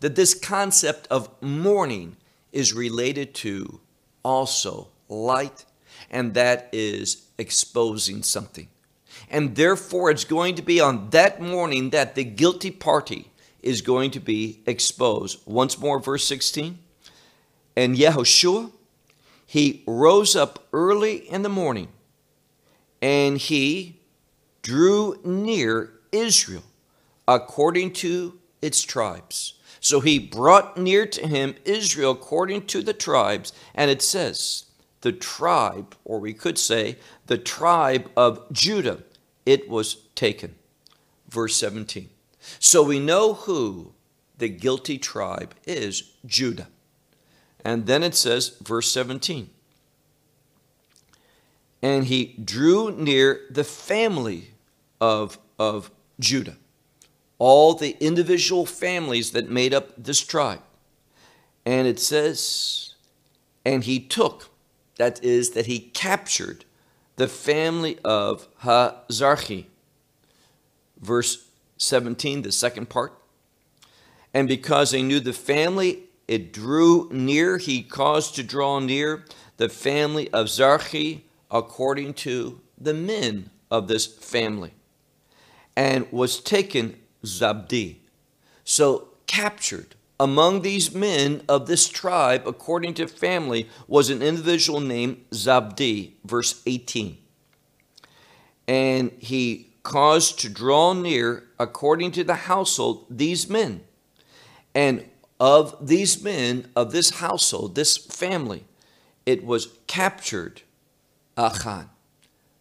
that 0.00 0.16
this 0.16 0.34
concept 0.34 1.06
of 1.10 1.30
mourning 1.42 2.16
is 2.52 2.72
related 2.72 3.34
to 3.34 3.80
also 4.24 4.88
light, 5.08 5.64
and 6.10 6.34
that 6.34 6.68
is 6.72 7.26
exposing 7.38 8.22
something. 8.22 8.68
And 9.30 9.54
therefore, 9.54 10.10
it's 10.10 10.24
going 10.24 10.56
to 10.56 10.62
be 10.62 10.80
on 10.80 11.10
that 11.10 11.40
morning 11.40 11.90
that 11.90 12.14
the 12.14 12.24
guilty 12.24 12.70
party 12.70 13.30
is 13.62 13.82
going 13.82 14.10
to 14.12 14.20
be 14.20 14.60
exposed. 14.66 15.40
Once 15.46 15.78
more, 15.78 16.00
verse 16.00 16.24
16. 16.24 16.78
And 17.76 17.96
Yehoshua, 17.96 18.72
he 19.46 19.82
rose 19.86 20.34
up 20.34 20.66
early 20.72 21.16
in 21.16 21.42
the 21.42 21.48
morning 21.48 21.88
and 23.02 23.38
he 23.38 24.00
drew 24.62 25.18
near 25.24 25.92
Israel 26.12 26.62
according 27.26 27.92
to 27.92 28.38
its 28.60 28.82
tribes. 28.82 29.54
So 29.80 30.00
he 30.00 30.18
brought 30.18 30.76
near 30.76 31.06
to 31.06 31.26
him 31.26 31.56
Israel 31.64 32.12
according 32.12 32.66
to 32.66 32.82
the 32.82 32.92
tribes. 32.92 33.52
And 33.74 33.90
it 33.90 34.02
says, 34.02 34.66
the 35.00 35.12
tribe, 35.12 35.96
or 36.04 36.20
we 36.20 36.34
could 36.34 36.58
say, 36.58 36.98
the 37.26 37.38
tribe 37.38 38.10
of 38.16 38.52
Judah, 38.52 39.02
it 39.46 39.68
was 39.68 39.94
taken. 40.14 40.54
Verse 41.28 41.56
17. 41.56 42.10
So 42.58 42.82
we 42.82 43.00
know 43.00 43.34
who 43.34 43.94
the 44.36 44.50
guilty 44.50 44.98
tribe 44.98 45.54
is 45.66 46.12
Judah. 46.26 46.68
And 47.64 47.86
then 47.86 48.02
it 48.02 48.14
says, 48.14 48.56
verse 48.62 48.90
17. 48.92 49.48
And 51.82 52.04
he 52.04 52.34
drew 52.42 52.90
near 52.90 53.40
the 53.50 53.64
family 53.64 54.50
of, 55.00 55.38
of 55.58 55.90
Judah 56.18 56.56
all 57.40 57.72
the 57.72 57.96
individual 58.00 58.66
families 58.66 59.32
that 59.32 59.48
made 59.48 59.72
up 59.72 59.92
this 59.96 60.20
tribe. 60.20 60.60
And 61.64 61.88
it 61.88 61.98
says, 61.98 62.94
and 63.64 63.82
he 63.82 63.98
took, 63.98 64.50
that 64.98 65.24
is, 65.24 65.50
that 65.52 65.64
he 65.64 65.80
captured 65.80 66.66
the 67.16 67.26
family 67.26 67.98
of 68.04 68.46
Hazarchi. 68.60 69.64
Verse 71.00 71.48
17, 71.78 72.42
the 72.42 72.52
second 72.52 72.90
part. 72.90 73.18
And 74.34 74.46
because 74.46 74.90
he 74.90 75.02
knew 75.02 75.18
the 75.18 75.32
family, 75.32 76.04
it 76.28 76.52
drew 76.52 77.08
near, 77.10 77.56
he 77.56 77.82
caused 77.82 78.34
to 78.34 78.42
draw 78.42 78.80
near 78.80 79.24
the 79.56 79.70
family 79.70 80.30
of 80.30 80.46
Zarchi 80.46 81.22
according 81.50 82.14
to 82.14 82.60
the 82.78 82.94
men 82.94 83.48
of 83.70 83.88
this 83.88 84.06
family, 84.06 84.74
and 85.74 86.10
was 86.12 86.38
taken 86.38 86.96
Zabdi. 87.24 87.96
So 88.64 89.08
captured 89.26 89.94
among 90.18 90.60
these 90.60 90.94
men 90.94 91.42
of 91.48 91.66
this 91.66 91.88
tribe, 91.88 92.42
according 92.46 92.94
to 92.94 93.06
family, 93.06 93.68
was 93.88 94.10
an 94.10 94.22
individual 94.22 94.80
named 94.80 95.24
Zabdi, 95.30 96.12
verse 96.24 96.60
18. 96.66 97.16
And 98.68 99.12
he 99.18 99.70
caused 99.82 100.38
to 100.40 100.48
draw 100.48 100.92
near, 100.92 101.44
according 101.58 102.12
to 102.12 102.24
the 102.24 102.34
household, 102.34 103.06
these 103.08 103.48
men. 103.48 103.82
And 104.74 105.06
of 105.40 105.88
these 105.88 106.22
men, 106.22 106.70
of 106.76 106.92
this 106.92 107.10
household, 107.10 107.74
this 107.74 107.96
family, 107.96 108.64
it 109.24 109.44
was 109.44 109.68
captured 109.86 110.62
Achan. 111.36 111.88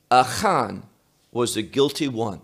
Achan 0.09 0.83
was 1.31 1.55
the 1.55 1.61
guilty 1.61 2.07
one. 2.07 2.41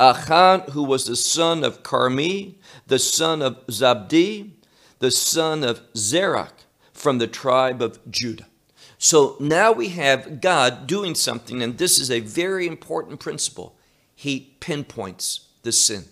Achan, 0.00 0.62
who 0.70 0.82
was 0.82 1.04
the 1.04 1.14
son 1.14 1.62
of 1.62 1.82
Carmi, 1.82 2.54
the 2.86 2.98
son 2.98 3.42
of 3.42 3.66
Zabdi, 3.66 4.52
the 4.98 5.10
son 5.10 5.62
of 5.62 5.82
Zerach, 5.92 6.64
from 6.94 7.18
the 7.18 7.26
tribe 7.26 7.82
of 7.82 8.00
Judah. 8.10 8.46
So 8.96 9.36
now 9.38 9.72
we 9.72 9.88
have 9.90 10.40
God 10.40 10.86
doing 10.86 11.14
something, 11.14 11.62
and 11.62 11.76
this 11.76 11.98
is 11.98 12.10
a 12.10 12.20
very 12.20 12.66
important 12.66 13.20
principle. 13.20 13.76
He 14.14 14.56
pinpoints 14.60 15.48
the 15.62 15.72
sin. 15.72 16.04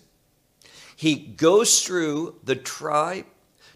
He 0.95 1.15
goes 1.15 1.81
through 1.81 2.35
the 2.43 2.55
tribe 2.55 3.25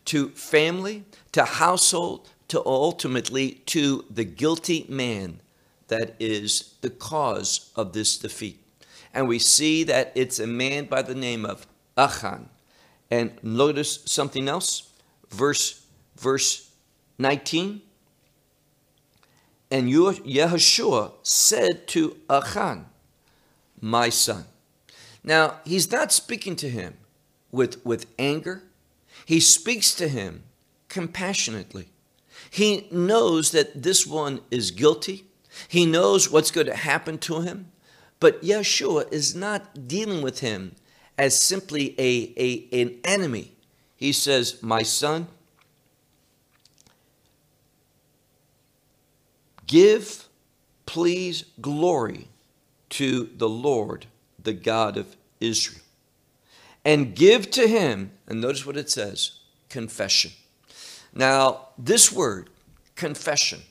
to 0.05 0.29
family, 0.29 1.05
to 1.31 1.43
household, 1.43 2.29
to 2.49 2.63
ultimately 2.63 3.61
to 3.65 4.05
the 4.11 4.25
guilty 4.25 4.85
man 4.87 5.39
that 5.87 6.15
is 6.19 6.75
the 6.81 6.89
cause 6.91 7.71
of 7.75 7.93
this 7.93 8.17
defeat 8.17 8.62
and 9.13 9.27
we 9.27 9.39
see 9.39 9.83
that 9.83 10.11
it's 10.15 10.39
a 10.39 10.47
man 10.47 10.85
by 10.85 11.01
the 11.01 11.15
name 11.15 11.45
of 11.45 11.67
Achan. 11.97 12.49
And 13.11 13.31
notice 13.43 13.99
something 14.05 14.47
else, 14.47 14.91
verse 15.29 15.83
verse 16.17 16.71
19. 17.17 17.81
And 19.69 19.89
Yehoshua 19.89 21.13
said 21.23 21.87
to 21.89 22.17
Achan, 22.29 22.85
my 23.81 24.09
son. 24.09 24.45
Now, 25.23 25.59
he's 25.65 25.91
not 25.91 26.11
speaking 26.11 26.55
to 26.57 26.69
him 26.69 26.95
with, 27.51 27.83
with 27.85 28.05
anger. 28.19 28.63
He 29.25 29.39
speaks 29.39 29.93
to 29.95 30.07
him 30.07 30.43
compassionately. 30.89 31.87
He 32.49 32.87
knows 32.91 33.51
that 33.51 33.81
this 33.81 34.05
one 34.05 34.41
is 34.51 34.71
guilty. 34.71 35.25
He 35.67 35.85
knows 35.85 36.29
what's 36.29 36.51
going 36.51 36.67
to 36.67 36.75
happen 36.75 37.17
to 37.19 37.41
him. 37.41 37.71
But 38.23 38.41
Yeshua 38.41 39.11
is 39.11 39.35
not 39.35 39.85
dealing 39.89 40.21
with 40.21 40.39
him 40.39 40.77
as 41.17 41.41
simply 41.41 41.93
a, 41.99 42.33
a, 42.37 42.81
an 42.81 42.99
enemy. 43.03 43.51
He 43.97 44.13
says, 44.13 44.63
My 44.63 44.81
son, 44.81 45.27
give, 49.67 50.29
please, 50.85 51.43
glory 51.59 52.29
to 52.91 53.29
the 53.35 53.49
Lord, 53.49 54.05
the 54.41 54.53
God 54.53 54.95
of 54.95 55.17
Israel. 55.41 55.81
And 56.85 57.13
give 57.13 57.51
to 57.51 57.67
him, 57.67 58.11
and 58.25 58.39
notice 58.39 58.65
what 58.65 58.77
it 58.77 58.89
says 58.89 59.39
confession. 59.67 60.31
Now, 61.13 61.67
this 61.77 62.09
word, 62.09 62.49
confession, 62.95 63.63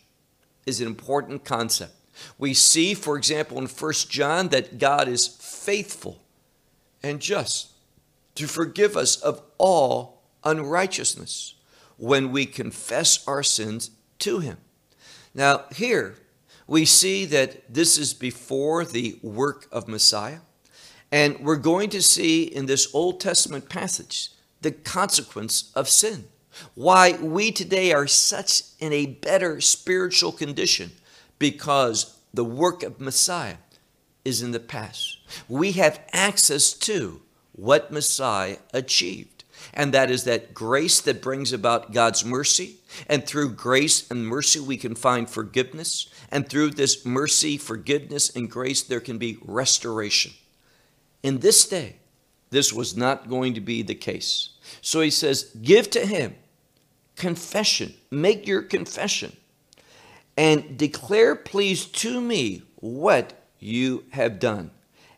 is 0.67 0.83
an 0.83 0.89
important 0.89 1.43
concept. 1.43 1.95
We 2.39 2.55
see, 2.55 2.95
for 2.95 3.17
example, 3.17 3.59
in 3.59 3.67
1 3.67 3.93
John 4.09 4.49
that 4.49 4.79
God 4.79 5.09
is 5.09 5.27
faithful 5.27 6.23
and 7.03 7.21
just 7.21 7.71
to 8.35 8.47
forgive 8.47 8.97
us 8.97 9.17
of 9.17 9.43
all 9.59 10.23
unrighteousness 10.45 11.55
when 11.97 12.33
we 12.33 12.47
confess 12.47 13.27
our 13.29 13.43
sins 13.43 13.91
to 14.21 14.41
Him. 14.41 14.59
Now, 15.35 15.65
here 15.75 16.17
we 16.67 16.85
see 16.85 17.25
that 17.27 17.73
this 17.73 17.99
is 17.99 18.15
before 18.15 18.85
the 18.85 19.19
work 19.23 19.67
of 19.71 19.89
Messiah, 19.89 20.41
and 21.11 21.39
we're 21.41 21.57
going 21.57 21.91
to 21.91 22.03
see 22.03 22.45
in 22.45 22.67
this 22.67 22.93
Old 22.95 23.21
Testament 23.21 23.69
passage 23.69 24.31
the 24.63 24.73
consequence 24.73 25.71
of 25.75 25.89
sin. 25.89 26.25
Why 26.75 27.13
we 27.13 27.51
today 27.51 27.93
are 27.93 28.07
such 28.07 28.63
in 28.79 28.93
a 28.93 29.07
better 29.07 29.61
spiritual 29.61 30.33
condition 30.33 30.93
because 31.43 32.17
the 32.33 32.45
work 32.45 32.85
of 32.85 33.01
Messiah 33.01 33.57
is 34.25 34.43
in 34.43 34.53
the 34.53 34.61
past. 34.61 35.19
We 35.49 35.73
have 35.73 35.99
access 36.13 36.73
to 36.75 37.21
what 37.51 37.91
Messiah 37.91 38.59
achieved. 38.73 39.43
And 39.75 39.93
that 39.93 40.09
is 40.09 40.23
that 40.23 40.55
grace 40.55 41.01
that 41.01 41.21
brings 41.21 41.53
about 41.53 41.93
God's 41.93 42.25
mercy. 42.25 42.77
And 43.09 43.27
through 43.27 43.55
grace 43.55 44.09
and 44.09 44.25
mercy, 44.25 44.61
we 44.61 44.77
can 44.77 44.95
find 44.95 45.29
forgiveness. 45.29 46.09
And 46.31 46.49
through 46.49 46.71
this 46.71 47.05
mercy, 47.05 47.59
forgiveness, 47.59 48.31
and 48.31 48.49
grace, 48.49 48.83
there 48.83 49.01
can 49.01 49.19
be 49.19 49.39
restoration. 49.45 50.35
In 51.25 51.41
this 51.41 51.67
day, 51.67 51.97
this 52.51 52.73
was 52.73 52.97
not 52.97 53.29
going 53.29 53.55
to 53.55 53.61
be 53.61 53.83
the 53.83 53.97
case. 53.97 54.51
So 54.81 55.01
he 55.01 55.11
says, 55.11 55.51
Give 55.61 55.91
to 55.91 56.07
him 56.07 56.37
confession, 57.17 57.95
make 58.13 58.47
your 58.47 58.63
confession 58.63 59.37
and 60.37 60.77
declare, 60.79 61.35
please, 61.37 61.85
to 61.85 62.21
me 62.21 62.63
what 62.77 63.33
you 63.59 64.05
have 64.11 64.39
done, 64.39 64.71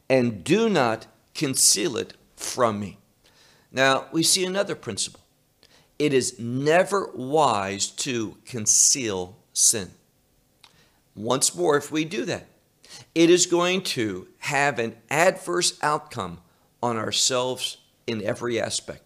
and 0.08 0.44
do 0.44 0.68
not 0.68 1.06
conceal 1.34 1.96
it 1.96 2.14
from 2.36 2.80
me. 2.80 2.98
Now, 3.72 4.06
we 4.12 4.22
see 4.22 4.44
another 4.44 4.74
principle. 4.74 5.20
It 5.98 6.12
is 6.12 6.38
never 6.38 7.10
wise 7.14 7.86
to 7.88 8.36
conceal 8.44 9.36
sin. 9.52 9.92
Once 11.14 11.54
more, 11.54 11.76
if 11.76 11.90
we 11.92 12.04
do 12.04 12.24
that, 12.24 12.46
it 13.14 13.30
is 13.30 13.46
going 13.46 13.82
to 13.82 14.28
have 14.38 14.78
an 14.78 14.96
adverse 15.10 15.78
outcome 15.82 16.40
on 16.82 16.96
ourselves 16.96 17.78
in 18.06 18.22
every 18.22 18.60
aspect. 18.60 19.02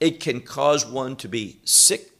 It 0.00 0.20
can 0.20 0.40
cause 0.40 0.84
one 0.84 1.16
to 1.16 1.28
be 1.28 1.60
sick 1.64 2.10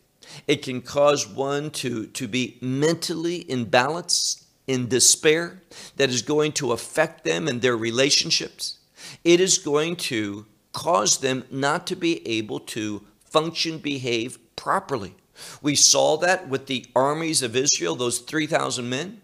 it 0.47 0.63
can 0.63 0.83
cause 0.83 1.27
one 1.29 1.71
to, 1.71 2.07
to 2.07 2.29
be 2.29 2.59
mentally 2.61 3.45
imbalanced, 3.45 4.47
in 4.67 4.89
despair, 4.89 5.63
that 5.97 6.11
is 6.11 6.23
going 6.23 6.53
to 6.53 6.73
affect 6.73 7.25
them 7.25 7.47
and 7.49 7.63
their 7.63 7.77
relationships. 7.77 8.79
It 9.25 9.41
is 9.41 9.59
going 9.59 9.97
to 9.97 10.47
cause 10.73 11.19
them 11.19 11.45
not 11.51 11.87
to 11.87 11.97
be 11.97 12.27
able 12.27 12.61
to 12.61 13.03
function, 13.25 13.79
behave 13.79 14.39
properly. 14.57 15.15
We 15.63 15.75
saw 15.75 16.17
that 16.19 16.49
with 16.49 16.67
the 16.67 16.87
armies 16.97 17.43
of 17.43 17.55
Israel, 17.55 17.95
those 17.95 18.19
3,000 18.19 18.89
men, 18.89 19.21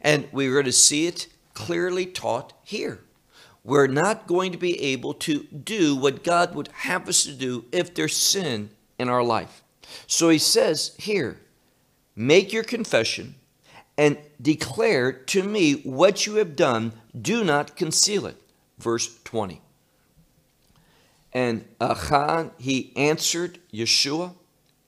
and 0.00 0.28
we're 0.32 0.52
going 0.52 0.64
to 0.64 0.72
see 0.72 1.06
it 1.06 1.28
clearly 1.54 2.06
taught 2.06 2.52
here. 2.62 3.00
We're 3.64 3.86
not 3.86 4.26
going 4.26 4.50
to 4.52 4.58
be 4.58 4.80
able 4.82 5.14
to 5.14 5.44
do 5.44 5.94
what 5.94 6.24
God 6.24 6.54
would 6.54 6.68
have 6.72 7.08
us 7.08 7.22
to 7.24 7.32
do 7.32 7.64
if 7.70 7.94
there's 7.94 8.16
sin 8.16 8.70
in 8.98 9.08
our 9.08 9.22
life. 9.22 9.61
So 10.06 10.28
he 10.28 10.38
says 10.38 10.94
here, 10.98 11.38
make 12.16 12.52
your 12.52 12.64
confession 12.64 13.34
and 13.98 14.18
declare 14.40 15.12
to 15.12 15.42
me 15.42 15.74
what 15.74 16.26
you 16.26 16.36
have 16.36 16.56
done. 16.56 16.92
Do 17.20 17.44
not 17.44 17.76
conceal 17.76 18.26
it. 18.26 18.36
Verse 18.78 19.18
20. 19.24 19.60
And 21.32 21.64
Achan, 21.80 22.50
he 22.58 22.92
answered 22.96 23.58
Yeshua 23.72 24.34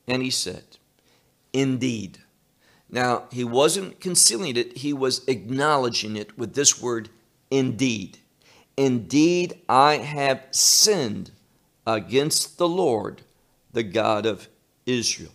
and 0.06 0.22
he 0.22 0.30
said, 0.30 0.64
Indeed. 1.52 2.18
Now, 2.90 3.24
he 3.32 3.44
wasn't 3.44 4.00
concealing 4.00 4.56
it, 4.56 4.78
he 4.78 4.92
was 4.92 5.26
acknowledging 5.26 6.16
it 6.16 6.36
with 6.38 6.54
this 6.54 6.80
word, 6.80 7.08
indeed. 7.50 8.18
Indeed, 8.76 9.60
I 9.68 9.96
have 9.96 10.46
sinned 10.50 11.30
against 11.86 12.58
the 12.58 12.68
Lord, 12.68 13.22
the 13.72 13.82
God 13.82 14.26
of 14.26 14.48
Israel. 14.86 15.32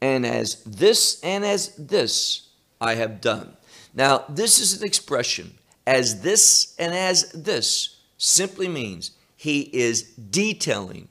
And 0.00 0.24
as 0.24 0.62
this 0.64 1.20
and 1.22 1.44
as 1.44 1.74
this 1.76 2.48
I 2.80 2.94
have 2.94 3.20
done. 3.20 3.56
Now, 3.94 4.24
this 4.28 4.60
is 4.60 4.80
an 4.80 4.86
expression, 4.86 5.58
as 5.86 6.22
this 6.22 6.74
and 6.78 6.94
as 6.94 7.32
this 7.32 7.96
simply 8.16 8.68
means 8.68 9.12
he 9.36 9.62
is 9.72 10.02
detailing 10.02 11.08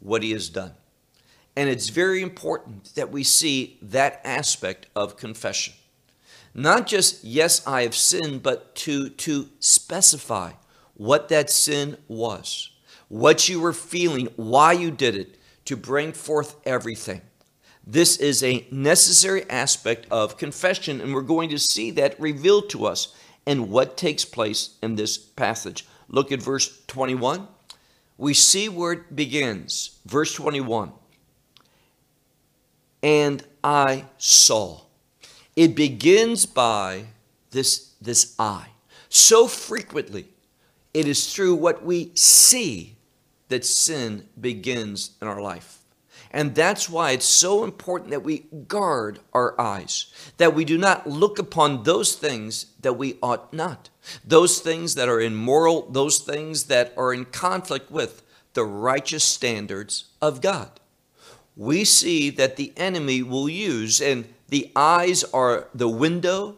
what 0.00 0.22
he 0.22 0.32
has 0.32 0.48
done. 0.48 0.72
And 1.54 1.68
it's 1.68 1.88
very 1.88 2.22
important 2.22 2.94
that 2.94 3.10
we 3.10 3.24
see 3.24 3.78
that 3.82 4.20
aspect 4.24 4.86
of 4.94 5.16
confession. 5.16 5.74
Not 6.54 6.86
just, 6.86 7.24
yes, 7.24 7.66
I 7.66 7.82
have 7.82 7.94
sinned, 7.94 8.42
but 8.42 8.74
to, 8.76 9.10
to 9.10 9.48
specify 9.60 10.52
what 10.94 11.28
that 11.28 11.50
sin 11.50 11.98
was, 12.08 12.70
what 13.08 13.48
you 13.48 13.60
were 13.60 13.72
feeling, 13.72 14.28
why 14.36 14.72
you 14.72 14.90
did 14.90 15.14
it, 15.16 15.36
to 15.66 15.76
bring 15.76 16.12
forth 16.12 16.56
everything. 16.64 17.20
This 17.86 18.16
is 18.16 18.42
a 18.42 18.66
necessary 18.70 19.48
aspect 19.48 20.06
of 20.10 20.38
confession, 20.38 21.00
and 21.00 21.14
we're 21.14 21.20
going 21.20 21.50
to 21.50 21.58
see 21.58 21.92
that 21.92 22.18
revealed 22.18 22.70
to 22.70 22.86
us 22.86 23.14
and 23.46 23.70
what 23.70 23.96
takes 23.96 24.24
place 24.24 24.70
in 24.82 24.96
this 24.96 25.16
passage. 25.16 25.86
Look 26.08 26.32
at 26.32 26.42
verse 26.42 26.82
21. 26.88 27.46
We 28.18 28.34
see 28.34 28.68
where 28.68 28.92
it 28.92 29.14
begins. 29.14 29.98
Verse 30.04 30.34
21 30.34 30.92
and 33.06 33.44
I 33.62 34.06
saw. 34.18 34.80
It 35.54 35.76
begins 35.76 36.44
by 36.44 37.04
this, 37.52 37.92
this 38.00 38.34
eye. 38.36 38.70
So 39.08 39.46
frequently, 39.46 40.26
it 40.92 41.06
is 41.06 41.32
through 41.32 41.54
what 41.54 41.84
we 41.84 42.10
see 42.16 42.95
that 43.48 43.64
sin 43.64 44.28
begins 44.40 45.12
in 45.20 45.28
our 45.28 45.40
life. 45.40 45.78
And 46.30 46.54
that's 46.54 46.90
why 46.90 47.12
it's 47.12 47.26
so 47.26 47.64
important 47.64 48.10
that 48.10 48.24
we 48.24 48.46
guard 48.68 49.20
our 49.32 49.58
eyes, 49.60 50.06
that 50.36 50.54
we 50.54 50.64
do 50.64 50.76
not 50.76 51.06
look 51.06 51.38
upon 51.38 51.84
those 51.84 52.14
things 52.14 52.66
that 52.80 52.94
we 52.94 53.16
ought 53.22 53.52
not, 53.52 53.90
those 54.24 54.58
things 54.58 54.96
that 54.96 55.08
are 55.08 55.20
immoral, 55.20 55.88
those 55.90 56.18
things 56.18 56.64
that 56.64 56.92
are 56.96 57.14
in 57.14 57.24
conflict 57.26 57.90
with 57.90 58.22
the 58.54 58.64
righteous 58.64 59.24
standards 59.24 60.06
of 60.20 60.40
God 60.40 60.80
we 61.56 61.84
see 61.84 62.28
that 62.30 62.56
the 62.56 62.72
enemy 62.76 63.22
will 63.22 63.48
use, 63.48 64.00
and 64.00 64.32
the 64.48 64.70
eyes 64.76 65.24
are 65.24 65.68
the 65.74 65.88
window. 65.88 66.56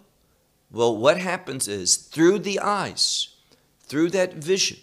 Well, 0.70 0.96
what 0.96 1.18
happens 1.18 1.68
is 1.68 1.96
through 1.96 2.40
the 2.40 2.58
eyes, 2.58 3.28
through 3.84 4.10
that 4.10 4.34
vision, 4.34 4.78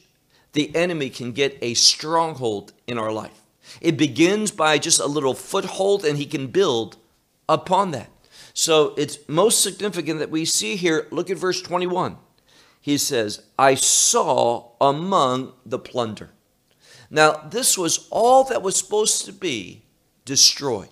the 0.55 0.75
enemy 0.75 1.09
can 1.09 1.33
get 1.33 1.57
a 1.61 1.73
stronghold 1.73 2.73
in 2.87 2.97
our 2.97 3.11
life. 3.11 3.41
It 3.81 3.97
begins 3.97 4.51
by 4.51 4.77
just 4.77 4.99
a 4.99 5.05
little 5.05 5.33
foothold, 5.33 6.05
and 6.05 6.17
he 6.17 6.25
can 6.25 6.47
build 6.47 6.97
upon 7.47 7.91
that. 7.91 8.09
So 8.53 8.93
it's 8.97 9.19
most 9.27 9.61
significant 9.61 10.19
that 10.19 10.31
we 10.31 10.45
see 10.45 10.77
here, 10.77 11.07
look 11.11 11.29
at 11.29 11.37
verse 11.37 11.61
21. 11.61 12.17
He 12.79 12.97
says, 12.97 13.43
I 13.59 13.75
saw 13.75 14.71
among 14.79 15.53
the 15.65 15.79
plunder. 15.79 16.31
Now, 17.09 17.33
this 17.33 17.77
was 17.77 18.07
all 18.09 18.45
that 18.45 18.61
was 18.61 18.77
supposed 18.77 19.25
to 19.25 19.33
be 19.33 19.83
destroyed. 20.23 20.89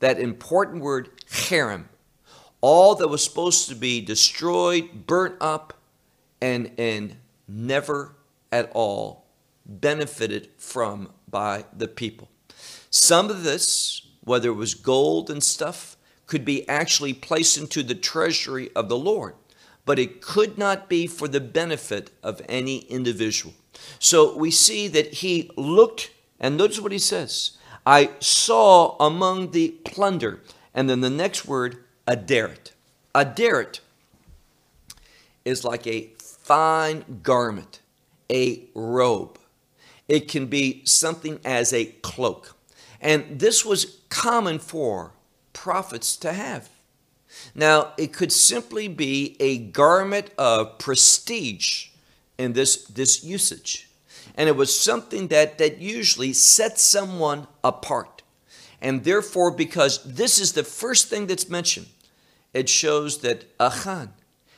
That 0.00 0.18
important 0.18 0.82
word, 0.82 1.10
cherem. 1.28 1.84
All 2.60 2.96
that 2.96 3.08
was 3.08 3.22
supposed 3.22 3.68
to 3.68 3.76
be 3.76 4.00
destroyed, 4.00 5.06
burnt 5.06 5.36
up, 5.40 5.74
and, 6.40 6.72
and 6.78 7.16
never 7.46 8.16
at 8.54 8.70
all 8.72 9.26
benefited 9.66 10.48
from 10.56 11.10
by 11.28 11.64
the 11.76 11.88
people. 11.88 12.28
Some 12.88 13.28
of 13.28 13.42
this, 13.42 14.06
whether 14.22 14.50
it 14.50 14.54
was 14.54 14.74
gold 14.74 15.28
and 15.28 15.42
stuff, 15.42 15.96
could 16.26 16.44
be 16.44 16.66
actually 16.68 17.12
placed 17.12 17.58
into 17.58 17.82
the 17.82 17.94
treasury 17.94 18.70
of 18.76 18.88
the 18.88 18.96
Lord, 18.96 19.34
but 19.84 19.98
it 19.98 20.20
could 20.20 20.56
not 20.56 20.88
be 20.88 21.08
for 21.08 21.26
the 21.26 21.40
benefit 21.40 22.10
of 22.22 22.40
any 22.48 22.78
individual. 22.78 23.54
So 23.98 24.36
we 24.36 24.50
see 24.50 24.86
that 24.88 25.14
he 25.14 25.50
looked, 25.56 26.12
and 26.38 26.56
notice 26.56 26.80
what 26.80 26.92
he 26.92 26.98
says 26.98 27.58
I 27.84 28.10
saw 28.20 28.96
among 28.98 29.50
the 29.50 29.70
plunder. 29.84 30.40
And 30.72 30.88
then 30.88 31.00
the 31.00 31.10
next 31.10 31.46
word, 31.46 31.84
aderet. 32.06 32.72
Aderet 33.14 33.80
is 35.44 35.64
like 35.64 35.86
a 35.86 36.10
fine 36.18 37.20
garment, 37.22 37.80
a 38.30 38.64
robe. 38.74 39.38
It 40.08 40.28
can 40.28 40.46
be 40.46 40.82
something 40.84 41.40
as 41.44 41.72
a 41.72 41.86
cloak. 41.86 42.56
And 43.00 43.38
this 43.38 43.64
was 43.64 44.00
common 44.08 44.58
for 44.58 45.12
prophets 45.52 46.16
to 46.18 46.32
have. 46.32 46.68
Now, 47.54 47.92
it 47.98 48.12
could 48.12 48.32
simply 48.32 48.88
be 48.88 49.36
a 49.40 49.58
garment 49.58 50.30
of 50.38 50.78
prestige 50.78 51.88
in 52.38 52.52
this, 52.52 52.84
this 52.84 53.24
usage 53.24 53.88
and 54.34 54.48
it 54.48 54.56
was 54.56 54.78
something 54.78 55.28
that, 55.28 55.58
that 55.58 55.78
usually 55.80 56.32
sets 56.32 56.82
someone 56.82 57.46
apart. 57.62 58.22
And 58.80 59.04
therefore, 59.04 59.50
because 59.50 60.02
this 60.04 60.38
is 60.38 60.52
the 60.52 60.64
first 60.64 61.08
thing 61.08 61.26
that's 61.26 61.48
mentioned, 61.48 61.86
it 62.52 62.68
shows 62.68 63.18
that 63.18 63.44
Achan, 63.60 64.12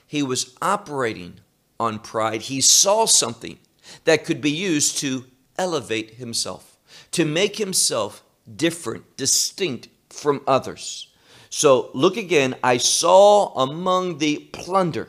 he 0.06 0.22
was 0.22 0.54
operating 0.62 1.40
on 1.78 1.98
pride. 1.98 2.42
He 2.42 2.60
saw 2.60 3.06
something 3.06 3.58
that 4.04 4.24
could 4.24 4.40
be 4.40 4.50
used 4.50 4.98
to 4.98 5.24
elevate 5.58 6.14
himself, 6.14 6.78
to 7.12 7.24
make 7.24 7.56
himself 7.56 8.22
different, 8.56 9.16
distinct 9.16 9.88
from 10.10 10.40
others. 10.46 11.08
So 11.50 11.90
look 11.94 12.16
again, 12.16 12.54
I 12.62 12.76
saw 12.76 13.54
among 13.54 14.18
the 14.18 14.38
plunder, 14.52 15.08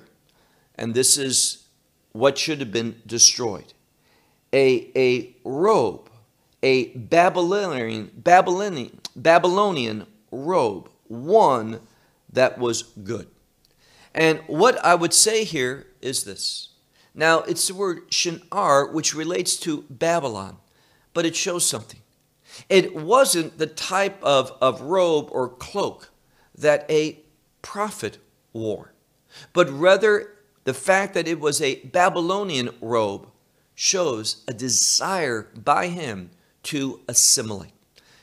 and 0.75 0.93
this 0.93 1.17
is 1.17 1.67
what 2.11 2.37
should 2.37 2.59
have 2.59 2.71
been 2.71 3.01
destroyed 3.05 3.73
a, 4.53 4.89
a 4.95 5.35
robe, 5.43 6.09
a 6.63 6.89
Babylonian, 6.89 8.11
Babylonian, 8.15 8.99
Babylonian 9.15 10.07
robe, 10.31 10.89
one 11.07 11.81
that 12.31 12.57
was 12.57 12.83
good. 12.83 13.27
And 14.13 14.39
what 14.47 14.83
I 14.83 14.95
would 14.95 15.13
say 15.13 15.43
here 15.43 15.86
is 16.01 16.23
this. 16.23 16.69
Now, 17.13 17.39
it's 17.39 17.67
the 17.67 17.73
word 17.73 18.13
shinar, 18.13 18.91
which 18.91 19.15
relates 19.15 19.57
to 19.57 19.85
Babylon, 19.89 20.57
but 21.13 21.25
it 21.25 21.35
shows 21.35 21.65
something. 21.65 21.99
It 22.69 22.95
wasn't 22.95 23.57
the 23.57 23.67
type 23.67 24.21
of, 24.23 24.51
of 24.61 24.81
robe 24.81 25.29
or 25.31 25.49
cloak 25.49 26.09
that 26.55 26.85
a 26.89 27.19
prophet 27.61 28.17
wore, 28.53 28.93
but 29.53 29.69
rather 29.69 30.33
the 30.63 30.73
fact 30.73 31.13
that 31.13 31.27
it 31.27 31.39
was 31.39 31.61
a 31.61 31.75
Babylonian 31.85 32.69
robe 32.81 33.27
shows 33.73 34.43
a 34.47 34.53
desire 34.53 35.47
by 35.55 35.87
him 35.87 36.31
to 36.63 36.99
assimilate. 37.07 37.71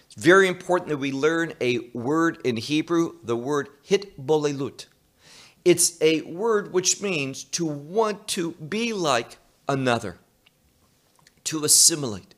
It's 0.07 0.23
very 0.23 0.49
important 0.49 0.89
that 0.91 0.99
we 0.99 1.13
learn 1.13 1.55
a 1.61 1.91
word 1.95 2.39
in 2.45 2.57
Hebrew, 2.57 3.15
the 3.23 3.37
word 3.37 3.69
hitbolelut. 3.89 4.87
It's 5.65 6.01
a 6.03 6.21
word 6.23 6.73
which 6.73 7.01
means 7.01 7.45
to 7.45 7.65
want 7.65 8.29
to 8.29 8.53
be 8.53 8.93
like 8.93 9.39
another, 9.69 10.19
to 11.45 11.65
assimilate. 11.65 12.35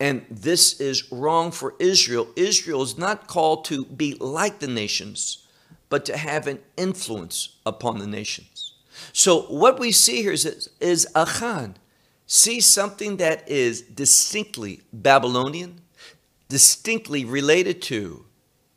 And 0.00 0.26
this 0.28 0.80
is 0.80 1.12
wrong 1.12 1.52
for 1.52 1.74
Israel. 1.78 2.28
Israel 2.34 2.82
is 2.82 2.98
not 2.98 3.28
called 3.28 3.64
to 3.66 3.84
be 3.84 4.14
like 4.14 4.58
the 4.58 4.66
nations, 4.66 5.46
but 5.88 6.04
to 6.06 6.16
have 6.16 6.48
an 6.48 6.58
influence 6.76 7.58
upon 7.64 7.98
the 7.98 8.06
nations. 8.08 8.74
So 9.12 9.42
what 9.42 9.78
we 9.78 9.92
see 9.92 10.22
here 10.22 10.32
is, 10.32 10.68
is 10.80 11.06
Achan 11.14 11.76
see 12.26 12.60
something 12.60 13.18
that 13.18 13.48
is 13.48 13.82
distinctly 13.82 14.80
Babylonian, 14.92 15.82
distinctly 16.48 17.24
related 17.24 17.80
to 17.82 18.24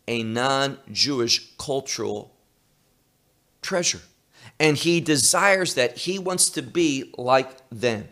a 0.08 0.22
non 0.22 0.78
Jewish 0.92 1.56
cultural 1.58 2.35
treasure. 3.66 4.02
And 4.60 4.78
he 4.78 5.02
desires 5.02 5.74
that. 5.74 5.98
He 5.98 6.20
wants 6.20 6.50
to 6.52 6.62
be 6.62 7.14
like 7.18 7.50
them. 7.70 8.08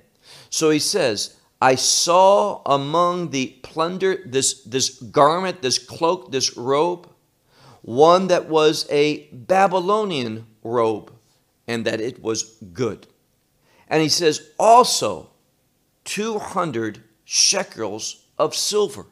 So 0.49 0.71
he 0.71 0.79
says, 0.79 1.37
I 1.61 1.75
saw 1.75 2.61
among 2.65 3.29
the 3.29 3.57
plunder 3.61 4.17
this, 4.25 4.63
this 4.63 4.99
garment, 4.99 5.61
this 5.61 5.77
cloak, 5.77 6.31
this 6.31 6.57
robe, 6.57 7.07
one 7.81 8.27
that 8.27 8.49
was 8.49 8.85
a 8.89 9.27
Babylonian 9.31 10.45
robe, 10.63 11.13
and 11.67 11.85
that 11.85 12.01
it 12.01 12.21
was 12.21 12.43
good. 12.73 13.07
And 13.87 14.01
he 14.01 14.09
says, 14.09 14.49
also 14.59 15.29
200 16.03 17.03
shekels 17.23 18.25
of 18.37 18.55
silver 18.55 19.05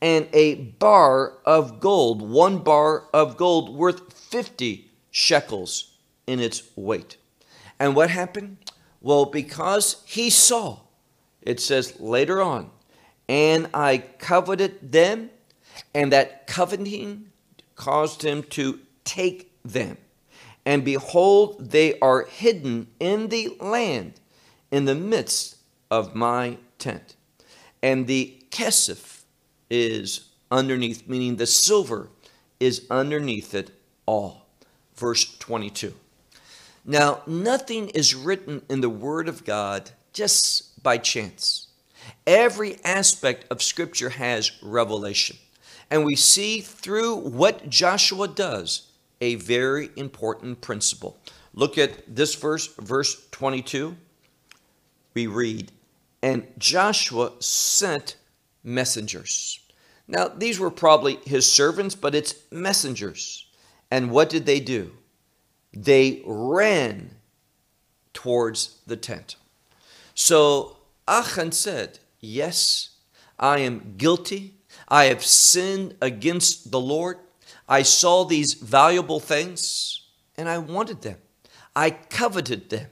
and 0.00 0.28
a 0.32 0.54
bar 0.56 1.34
of 1.44 1.78
gold, 1.78 2.20
one 2.22 2.58
bar 2.58 3.04
of 3.12 3.36
gold 3.36 3.76
worth 3.76 4.12
50 4.12 4.90
shekels 5.14 5.92
in 6.26 6.40
its 6.40 6.64
weight. 6.74 7.16
And 7.78 7.94
what 7.94 8.10
happened? 8.10 8.56
Well, 9.00 9.26
because 9.26 10.02
he 10.04 10.28
saw, 10.28 10.80
it 11.40 11.60
says 11.60 12.00
later 12.00 12.42
on, 12.42 12.70
and 13.28 13.68
I 13.72 13.98
coveted 14.18 14.90
them, 14.90 15.30
and 15.94 16.12
that 16.12 16.48
coveting 16.48 17.30
caused 17.76 18.22
him 18.22 18.42
to 18.42 18.80
take 19.04 19.52
them. 19.62 19.98
And 20.66 20.84
behold, 20.84 21.70
they 21.70 21.96
are 22.00 22.24
hidden 22.24 22.88
in 22.98 23.28
the 23.28 23.56
land, 23.60 24.14
in 24.72 24.84
the 24.84 24.96
midst 24.96 25.58
of 25.92 26.16
my 26.16 26.58
tent. 26.80 27.14
And 27.84 28.08
the 28.08 28.42
kesef 28.50 29.22
is 29.70 30.30
underneath, 30.50 31.06
meaning 31.06 31.36
the 31.36 31.46
silver 31.46 32.08
is 32.58 32.84
underneath 32.90 33.54
it 33.54 33.70
all. 34.06 34.43
Verse 34.96 35.36
22. 35.38 35.94
Now, 36.84 37.22
nothing 37.26 37.88
is 37.90 38.14
written 38.14 38.62
in 38.68 38.80
the 38.80 38.90
Word 38.90 39.28
of 39.28 39.44
God 39.44 39.90
just 40.12 40.82
by 40.82 40.98
chance. 40.98 41.68
Every 42.26 42.76
aspect 42.84 43.46
of 43.50 43.62
Scripture 43.62 44.10
has 44.10 44.52
revelation. 44.62 45.36
And 45.90 46.04
we 46.04 46.16
see 46.16 46.60
through 46.60 47.16
what 47.16 47.68
Joshua 47.68 48.28
does 48.28 48.88
a 49.20 49.36
very 49.36 49.90
important 49.96 50.60
principle. 50.60 51.18
Look 51.54 51.78
at 51.78 52.14
this 52.14 52.34
verse, 52.34 52.66
verse 52.76 53.26
22. 53.30 53.96
We 55.14 55.26
read, 55.26 55.70
And 56.22 56.46
Joshua 56.58 57.32
sent 57.38 58.16
messengers. 58.62 59.60
Now, 60.08 60.28
these 60.28 60.58
were 60.58 60.70
probably 60.70 61.18
his 61.24 61.50
servants, 61.50 61.94
but 61.94 62.14
it's 62.14 62.34
messengers. 62.50 63.43
And 63.94 64.10
what 64.10 64.28
did 64.28 64.44
they 64.44 64.58
do? 64.58 64.90
They 65.72 66.20
ran 66.26 67.14
towards 68.12 68.80
the 68.88 68.96
tent. 68.96 69.36
So 70.16 70.78
Achan 71.06 71.52
said, 71.52 72.00
Yes, 72.18 72.90
I 73.38 73.60
am 73.60 73.94
guilty. 73.96 74.56
I 74.88 75.04
have 75.04 75.24
sinned 75.24 75.94
against 76.02 76.72
the 76.72 76.80
Lord. 76.80 77.18
I 77.68 77.82
saw 77.82 78.24
these 78.24 78.54
valuable 78.54 79.20
things 79.20 80.02
and 80.36 80.48
I 80.48 80.58
wanted 80.58 81.02
them. 81.02 81.18
I 81.76 81.90
coveted 81.90 82.70
them 82.70 82.88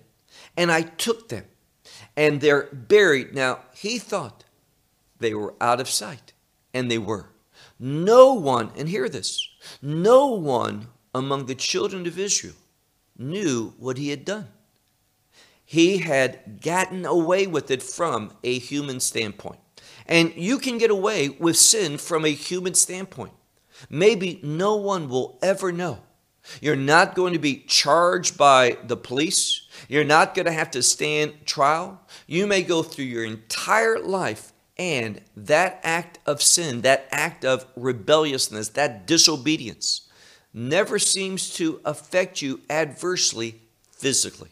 and 0.57 0.71
I 0.71 0.83
took 0.83 1.31
them. 1.31 1.47
And 2.17 2.41
they're 2.41 2.69
buried. 2.73 3.35
Now, 3.35 3.59
he 3.75 3.99
thought 3.99 4.45
they 5.19 5.35
were 5.35 5.55
out 5.61 5.81
of 5.81 5.88
sight, 5.88 6.33
and 6.73 6.88
they 6.88 6.99
were. 6.99 7.31
No 7.81 8.35
one, 8.35 8.71
and 8.77 8.88
hear 8.88 9.09
this, 9.09 9.49
no 9.81 10.27
one 10.27 10.87
among 11.14 11.46
the 11.46 11.55
children 11.55 12.07
of 12.07 12.18
Israel 12.18 12.55
knew 13.18 13.75
what 13.79 13.98
he 13.98 14.09
had 14.09 14.25
done. 14.25 14.48
He 15.64 15.98
had 15.98 16.61
gotten 16.61 17.07
away 17.07 17.46
with 17.46 17.70
it 17.70 17.83
from 17.83 18.33
a 18.42 18.59
human 18.59 19.01
standpoint. 19.01 19.61
And 20.07 20.33
you 20.37 20.59
can 20.59 20.79
get 20.79 20.90
away 20.90 21.29
with 21.29 21.57
sin 21.57 21.98
from 21.98 22.25
a 22.25 22.33
human 22.33 22.75
standpoint. 22.75 23.33
Maybe 23.88 24.40
no 24.42 24.77
one 24.77 25.09
will 25.09 25.38
ever 25.42 25.72
know. 25.72 26.01
You're 26.61 26.77
not 26.77 27.14
going 27.14 27.33
to 27.35 27.38
be 27.38 27.64
charged 27.66 28.37
by 28.37 28.77
the 28.85 28.96
police. 28.96 29.66
You're 29.88 30.05
not 30.05 30.35
going 30.35 30.46
to 30.46 30.53
have 30.53 30.72
to 30.72 30.83
stand 30.83 31.46
trial. 31.46 32.01
You 32.27 32.46
may 32.46 32.62
go 32.62 32.83
through 32.83 33.05
your 33.05 33.25
entire 33.25 33.98
life 34.01 34.53
and 34.77 35.20
that 35.37 35.81
act 35.85 36.18
of 36.27 36.42
sin, 36.42 36.81
that 36.83 37.07
act 37.12 37.44
of 37.44 37.66
rebelliousness, 37.77 38.70
that 38.70 39.07
disobedience 39.07 40.09
never 40.55 40.99
seems 40.99 41.55
to 41.55 41.81
affect 41.85 42.43
you 42.43 42.61
adversely 42.69 43.61
physically. 43.91 44.51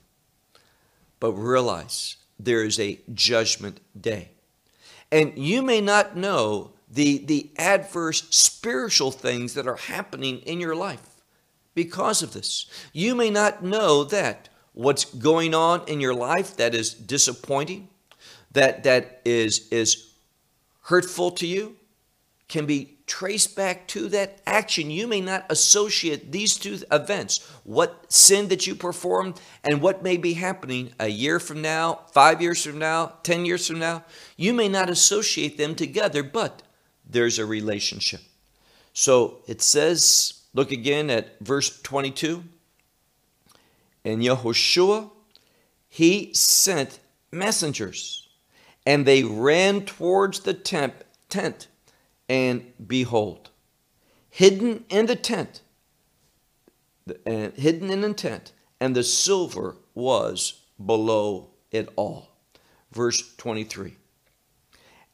But 1.19 1.33
realize 1.33 2.17
there 2.39 2.65
is 2.65 2.81
a 2.81 3.01
judgment 3.13 3.81
day. 3.99 4.31
And 5.13 5.37
you 5.37 5.63
may 5.63 5.81
not 5.81 6.17
know 6.17 6.73
the, 6.91 7.19
the 7.19 7.51
adverse 7.59 8.27
spiritual 8.31 9.11
things 9.11 9.55
that 9.55 9.67
are 9.67 9.77
happening 9.77 10.39
in 10.39 10.61
your 10.61 10.75
life 10.75 11.23
because 11.75 12.23
of 12.23 12.33
this. 12.33 12.67
You 12.93 13.15
may 13.15 13.31
not 13.31 13.63
know 13.63 14.05
that 14.05 14.49
what's 14.73 15.05
going 15.05 15.55
on 15.55 15.83
in 15.87 16.01
your 16.01 16.15
life 16.15 16.57
that 16.57 16.75
is 16.75 16.95
disappointing, 16.95 17.89
that, 18.53 18.85
that 18.85 19.21
is, 19.25 19.69
is 19.71 20.15
hurtful 20.83 21.31
to 21.33 21.47
you, 21.47 21.77
can 22.51 22.67
be 22.67 22.99
traced 23.07 23.57
back 23.57 23.87
to 23.87 24.09
that 24.09 24.41
action. 24.45 24.91
You 24.91 25.07
may 25.07 25.21
not 25.21 25.47
associate 25.49 26.33
these 26.33 26.57
two 26.57 26.79
events, 26.93 27.39
what 27.65 28.13
sin 28.13 28.49
that 28.49 28.67
you 28.67 28.75
performed 28.75 29.41
and 29.65 29.81
what 29.81 30.03
may 30.03 30.17
be 30.17 30.35
happening 30.35 30.93
a 30.99 31.09
year 31.09 31.41
from 31.41 31.63
now, 31.63 32.01
five 32.13 32.43
years 32.43 32.65
from 32.65 32.79
now, 32.79 33.15
10 33.23 33.47
years 33.47 33.67
from 33.67 33.79
now. 33.79 34.05
You 34.37 34.53
may 34.53 34.69
not 34.69 34.91
associate 34.91 35.59
them 35.59 35.75
together, 35.75 36.23
but 36.23 36.63
there's 37.09 37.39
a 37.39 37.47
relationship. 37.47 38.21
So 38.93 39.39
it 39.47 39.63
says, 39.63 40.43
look 40.53 40.73
again 40.73 41.09
at 41.09 41.39
verse 41.41 41.81
22. 41.83 42.43
And 44.05 44.23
Yehoshua, 44.23 45.11
he 45.89 46.33
sent 46.35 46.99
messengers, 47.31 48.29
and 48.85 49.07
they 49.07 49.23
ran 49.23 49.85
towards 49.85 50.41
the 50.41 50.55
tent, 50.55 50.95
tent 51.29 51.69
and 52.31 52.73
behold, 52.87 53.51
hidden 54.31 54.85
in 54.89 55.07
the 55.07 55.17
tent, 55.17 55.63
and 57.27 57.53
hidden 57.55 57.91
in 57.91 58.03
the 58.03 58.15
tent, 58.15 58.53
and 58.81 58.95
the 58.95 59.03
silver 59.03 59.77
was 59.97 60.63
below 60.87 61.51
it 61.73 61.89
all. 61.97 62.29
Verse 62.93 63.35
23. 63.37 63.97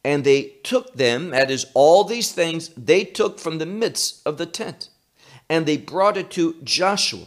And 0.03 0.23
they 0.23 0.43
took 0.63 0.93
them, 0.93 1.31
that 1.31 1.49
is, 1.49 1.65
all 1.73 2.03
these 2.03 2.31
things 2.31 2.69
they 2.77 3.03
took 3.03 3.39
from 3.39 3.57
the 3.57 3.65
midst 3.65 4.21
of 4.25 4.37
the 4.37 4.45
tent, 4.45 4.89
and 5.49 5.65
they 5.65 5.77
brought 5.77 6.17
it 6.17 6.29
to 6.31 6.55
Joshua 6.63 7.25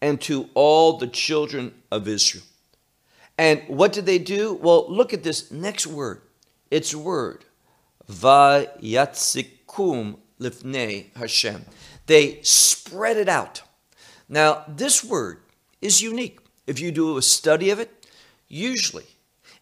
and 0.00 0.20
to 0.20 0.48
all 0.54 0.98
the 0.98 1.08
children 1.08 1.74
of 1.90 2.06
Israel. 2.06 2.44
And 3.36 3.62
what 3.66 3.92
did 3.92 4.06
they 4.06 4.18
do? 4.18 4.54
Well, 4.54 4.86
look 4.88 5.12
at 5.12 5.24
this 5.24 5.50
next 5.50 5.88
word. 5.88 6.22
It's 6.70 6.94
word 6.94 7.44
Vayatsikum 8.10 10.16
lifnei 10.40 11.14
Hashem. 11.16 11.64
They 12.06 12.40
spread 12.42 13.16
it 13.16 13.28
out. 13.28 13.62
Now, 14.28 14.64
this 14.68 15.04
word 15.04 15.38
is 15.80 16.02
unique. 16.02 16.40
If 16.66 16.80
you 16.80 16.92
do 16.92 17.16
a 17.16 17.22
study 17.22 17.70
of 17.70 17.78
it, 17.78 18.06
usually 18.48 19.06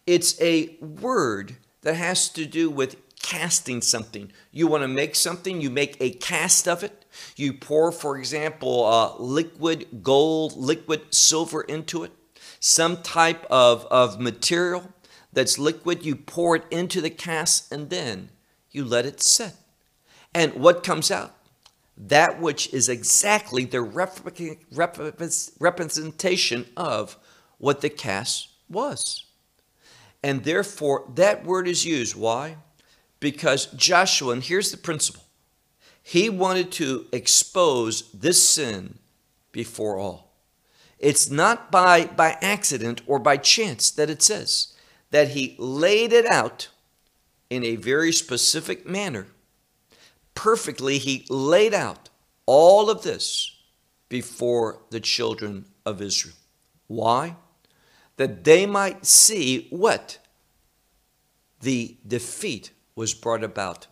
it's 0.05 0.39
a 0.41 0.75
word 0.79 1.55
that 1.81 1.95
has 1.95 2.29
to 2.29 2.45
do 2.45 2.69
with 2.69 2.97
casting 3.21 3.81
something. 3.81 4.31
You 4.51 4.67
want 4.67 4.83
to 4.83 4.87
make 4.87 5.15
something, 5.15 5.61
you 5.61 5.69
make 5.69 5.97
a 5.99 6.11
cast 6.11 6.67
of 6.67 6.83
it. 6.83 7.05
You 7.35 7.53
pour, 7.53 7.91
for 7.91 8.17
example, 8.17 8.85
uh, 8.85 9.15
liquid 9.17 10.03
gold, 10.03 10.57
liquid 10.57 11.13
silver 11.13 11.61
into 11.61 12.03
it, 12.03 12.11
some 12.59 13.03
type 13.03 13.45
of, 13.49 13.85
of 13.91 14.19
material 14.19 14.93
that's 15.31 15.59
liquid. 15.59 16.05
You 16.05 16.15
pour 16.15 16.55
it 16.55 16.63
into 16.71 17.01
the 17.01 17.09
cast, 17.09 17.71
and 17.71 17.89
then 17.89 18.29
you 18.71 18.85
let 18.85 19.05
it 19.05 19.21
set. 19.21 19.55
And 20.33 20.53
what 20.55 20.83
comes 20.83 21.11
out? 21.11 21.35
That 21.97 22.39
which 22.39 22.73
is 22.73 22.87
exactly 22.87 23.65
the 23.65 23.81
representation 25.59 26.65
of 26.77 27.17
what 27.57 27.81
the 27.81 27.89
cast 27.89 28.49
was. 28.69 29.25
And 30.23 30.43
therefore, 30.43 31.09
that 31.15 31.45
word 31.45 31.67
is 31.67 31.85
used. 31.85 32.15
Why? 32.15 32.57
Because 33.19 33.65
Joshua, 33.67 34.33
and 34.33 34.43
here's 34.43 34.71
the 34.71 34.77
principle, 34.77 35.23
he 36.01 36.29
wanted 36.29 36.71
to 36.73 37.07
expose 37.11 38.09
this 38.11 38.41
sin 38.41 38.97
before 39.51 39.97
all. 39.97 40.31
It's 40.97 41.29
not 41.29 41.71
by, 41.71 42.05
by 42.05 42.37
accident 42.41 43.01
or 43.07 43.19
by 43.19 43.37
chance 43.37 43.91
that 43.91 44.09
it 44.09 44.21
says 44.21 44.73
that 45.11 45.29
he 45.29 45.55
laid 45.57 46.13
it 46.13 46.25
out 46.31 46.69
in 47.49 47.63
a 47.63 47.75
very 47.75 48.11
specific 48.11 48.85
manner 48.85 49.27
perfectly, 50.39 50.97
he 50.97 51.25
laid 51.29 51.73
out 51.73 52.07
all 52.45 52.89
of 52.89 53.03
this 53.03 53.57
before 54.07 54.79
the 54.89 55.01
children 55.01 55.65
of 55.85 56.01
Israel. 56.01 56.35
Why? 56.87 57.35
That 58.15 58.45
they 58.45 58.65
might 58.65 59.05
see 59.05 59.67
what 59.69 60.17
the 61.59 61.97
defeat 62.07 62.71
was 62.95 63.13
brought 63.13 63.43
about. 63.43 63.87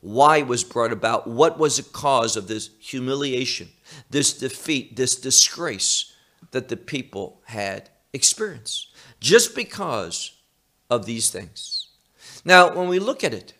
Why 0.00 0.40
was 0.40 0.64
brought 0.64 0.90
about? 0.90 1.26
What 1.26 1.58
was 1.58 1.76
the 1.76 1.82
cause 1.82 2.34
of 2.34 2.48
this 2.48 2.70
humiliation, 2.80 3.68
this 4.08 4.32
defeat, 4.32 4.96
this 4.96 5.16
disgrace 5.16 6.14
that 6.52 6.68
the 6.68 6.78
people 6.78 7.42
had 7.44 7.90
experienced? 8.14 8.94
Just 9.20 9.54
because 9.54 10.32
of 10.88 11.04
these 11.04 11.28
things. 11.28 11.73
Now, 12.44 12.74
when 12.74 12.88
we 12.88 12.98
look 12.98 13.24
at 13.24 13.34
it, 13.34 13.54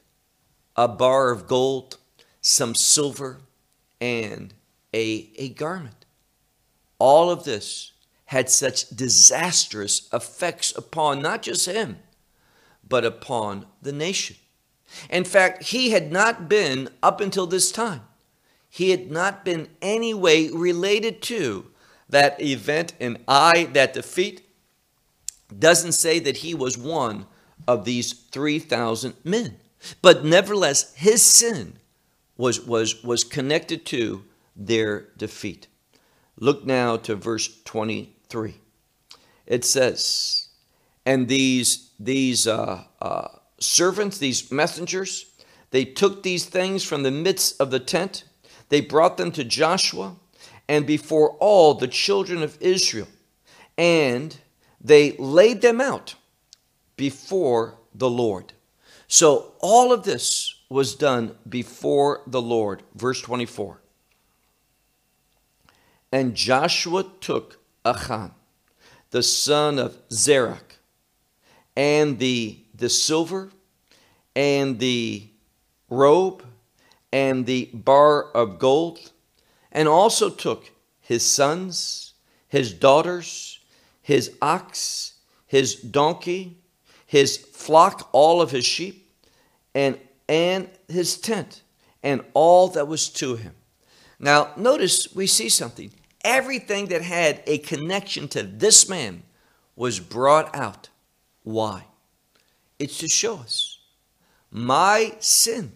a 0.77 0.89
bar 0.89 1.31
of 1.31 1.47
gold, 1.47 1.99
some 2.41 2.75
silver, 2.75 3.41
and 4.01 4.53
a, 4.93 5.31
a 5.37 5.49
garment. 5.51 6.05
All 6.99 7.31
of 7.31 7.45
this 7.45 7.93
had 8.27 8.51
such 8.51 8.89
disastrous 8.91 10.09
effects 10.13 10.77
upon 10.77 11.23
not 11.23 11.43
just 11.43 11.67
him, 11.67 11.99
but 12.87 13.05
upon 13.05 13.67
the 13.81 13.93
nation. 13.93 14.37
In 15.11 15.25
fact, 15.25 15.65
he 15.65 15.91
had 15.91 16.13
not 16.13 16.49
been, 16.49 16.89
up 17.03 17.21
until 17.21 17.47
this 17.47 17.73
time, 17.73 18.03
he 18.69 18.91
had 18.91 19.11
not 19.11 19.45
been 19.45 19.69
any 19.81 20.13
way 20.13 20.49
related 20.51 21.23
to 21.23 21.71
that 22.09 22.41
event 22.41 22.95
and 23.01 23.19
I, 23.27 23.65
that 23.73 23.95
defeat, 23.95 24.43
doesn't 25.57 25.93
say 25.93 26.19
that 26.19 26.39
he 26.39 26.55
was 26.55 26.77
one 26.77 27.27
of 27.67 27.85
these 27.85 28.13
3,000 28.13 29.15
men. 29.25 29.57
But 30.03 30.25
nevertheless, 30.25 30.95
his 30.95 31.23
sin 31.23 31.79
was, 32.37 32.61
was, 32.61 33.03
was 33.05 33.25
connected 33.25 33.85
to 33.87 34.25
their 34.57 35.09
defeat. 35.17 35.67
Look 36.39 36.65
now 36.65 36.97
to 36.99 37.15
verse 37.15 37.61
23. 37.65 38.57
It 39.47 39.65
says, 39.65 40.49
And 41.05 41.29
these, 41.29 41.91
these 41.99 42.47
uh, 42.47 42.85
uh, 43.01 43.29
servants, 43.59 44.19
these 44.19 44.51
messengers, 44.51 45.27
they 45.71 45.85
took 45.85 46.23
these 46.23 46.47
things 46.47 46.85
from 46.85 47.03
the 47.03 47.11
midst 47.11 47.61
of 47.61 47.71
the 47.71 47.81
tent, 47.81 48.25
they 48.69 48.81
brought 48.81 49.17
them 49.17 49.31
to 49.33 49.45
Joshua, 49.45 50.17
and 50.69 50.87
before 50.87 51.31
all 51.41 51.75
the 51.75 51.89
children 51.89 52.43
of 52.43 52.57
Israel, 52.61 53.09
and 53.77 54.37
they 54.81 55.13
laid 55.19 55.61
them 55.61 55.81
out 55.81 56.15
before 56.97 57.79
the 57.95 58.11
Lord. 58.11 58.53
So 59.07 59.53
all 59.61 59.93
of 59.93 60.05
this 60.05 60.55
was 60.69 60.95
done 60.95 61.37
before 61.49 62.23
the 62.27 62.43
Lord. 62.43 62.83
Verse 62.95 63.21
24. 63.21 63.81
And 66.11 66.35
Joshua 66.35 67.05
took 67.21 67.59
Achan, 67.85 68.33
the 69.11 69.23
son 69.23 69.79
of 69.79 69.97
Zerach, 70.11 70.79
and 71.77 72.19
the, 72.19 72.59
the 72.75 72.89
silver, 72.89 73.51
and 74.37 74.79
the 74.79 75.29
robe, 75.89 76.45
and 77.13 77.47
the 77.47 77.71
bar 77.73 78.31
of 78.33 78.59
gold, 78.59 79.13
and 79.73 79.89
also 79.89 80.31
took 80.31 80.71
his 81.01 81.25
sons, 81.25 82.15
his 82.49 82.73
daughters, 82.73 83.59
his 84.01 84.37
ox, 84.41 85.15
his 85.47 85.75
donkey, 85.75 86.59
his 87.15 87.37
flock, 87.37 88.09
all 88.11 88.43
of 88.43 88.51
his 88.51 88.65
sheep, 88.65 89.09
and, 89.73 89.97
and 90.29 90.69
his 90.89 91.17
tent, 91.17 91.63
and 92.03 92.21
all 92.35 92.67
that 92.67 92.89
was 92.89 93.09
to 93.09 93.37
him. 93.37 93.55
Now, 94.19 94.51
notice 94.57 95.15
we 95.15 95.29
see 95.29 95.49
something. 95.49 95.93
Everything 96.25 96.87
that 96.87 97.03
had 97.03 97.41
a 97.47 97.59
connection 97.59 98.27
to 98.31 98.43
this 98.43 98.89
man 98.89 99.23
was 99.77 100.01
brought 100.01 100.57
out. 100.57 100.89
Why? 101.45 101.85
It's 102.81 102.99
to 102.99 103.07
show 103.07 103.37
us 103.37 103.79
my 104.51 105.15
sin 105.21 105.71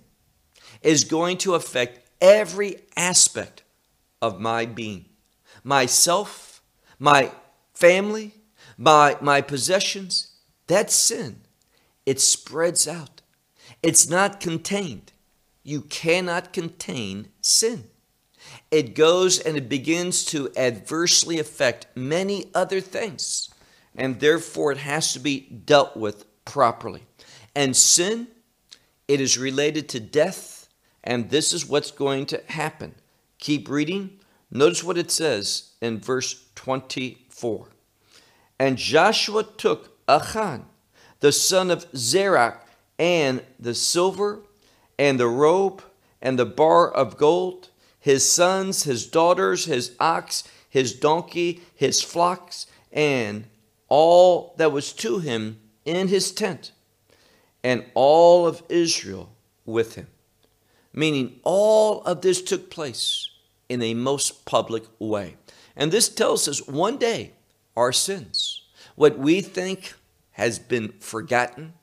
is 0.83 1.05
going 1.05 1.39
to 1.39 1.55
affect 1.55 2.01
every 2.21 2.79
aspect 2.97 3.63
of 4.21 4.41
my 4.41 4.67
being 4.67 5.05
myself, 5.63 6.63
my 6.99 7.31
family, 7.75 8.33
my, 8.77 9.17
my 9.21 9.41
possessions, 9.41 10.38
that 10.69 10.91
sin, 10.91 11.41
it 12.07 12.21
spreads 12.21 12.89
out. 12.89 13.21
It's 13.83 14.09
not 14.09 14.41
contained. 14.41 15.13
You 15.63 15.83
cannot 15.83 16.53
contain 16.53 17.29
sin. 17.43 17.89
It 18.71 18.95
goes 18.95 19.39
and 19.39 19.57
it 19.57 19.69
begins 19.69 20.25
to 20.27 20.51
adversely 20.57 21.39
affect 21.39 21.87
many 21.95 22.51
other 22.55 22.81
things, 22.81 23.51
and 23.95 24.21
therefore 24.21 24.73
it 24.73 24.79
has 24.79 25.13
to 25.13 25.19
be 25.19 25.41
dealt 25.41 25.97
with 25.97 26.25
properly. 26.45 27.03
And 27.55 27.77
sin, 27.77 28.29
it 29.07 29.21
is 29.21 29.37
related 29.37 29.89
to 29.91 30.01
death, 30.01 30.69
and 31.05 31.31
this 31.31 31.53
is 31.53 31.67
what's 31.69 31.91
going 31.91 32.27
to 32.27 32.43
happen. 32.47 32.95
Keep 33.39 33.69
reading. 33.69 34.19
Notice 34.51 34.83
what 34.83 34.99
it 34.99 35.11
says 35.11 35.73
in 35.81 35.99
verse 36.01 36.47
24. 36.55 37.69
And 38.59 38.77
Joshua 38.77 39.45
took 39.45 39.98
Achan, 40.09 40.65
the 41.21 41.33
son 41.33 41.71
of 41.71 41.91
Zerach, 41.93 42.61
and 42.99 43.43
the 43.61 43.75
silver, 43.75 44.41
and 44.99 45.21
the 45.21 45.29
robe, 45.29 45.83
and 46.21 46.39
the 46.39 46.47
bar 46.47 46.91
of 46.91 47.17
gold, 47.17 47.69
his 48.01 48.31
sons, 48.31 48.85
his 48.85 49.07
daughters, 49.07 49.67
his 49.67 49.95
ox, 50.01 50.45
his 50.69 50.95
donkey, 50.95 51.63
his 51.75 52.03
flocks, 52.03 52.67
and 52.93 53.45
all 53.89 54.55
that 54.57 54.73
was 54.73 54.93
to 54.93 55.19
him 55.19 55.61
in 55.85 56.09
his 56.09 56.33
tent, 56.33 56.73
and 57.63 57.85
all 57.95 58.47
of 58.47 58.63
Israel 58.69 59.31
with 59.65 59.95
him. 59.95 60.09
Meaning, 60.93 61.39
all 61.45 62.03
of 62.03 62.23
this 62.23 62.43
took 62.43 62.71
place 62.71 63.29
in 63.69 63.83
a 63.83 63.95
most 63.95 64.45
public 64.45 64.85
way. 64.99 65.37
And 65.77 65.93
this 65.93 66.09
tells 66.09 66.49
us 66.49 66.67
one 66.67 66.97
day 66.97 67.33
our 67.77 67.93
sins, 67.93 68.63
what 68.97 69.19
we 69.19 69.41
think 69.41 69.95
has 70.39 70.61
been 70.61 70.93
forgotten. 71.01 71.75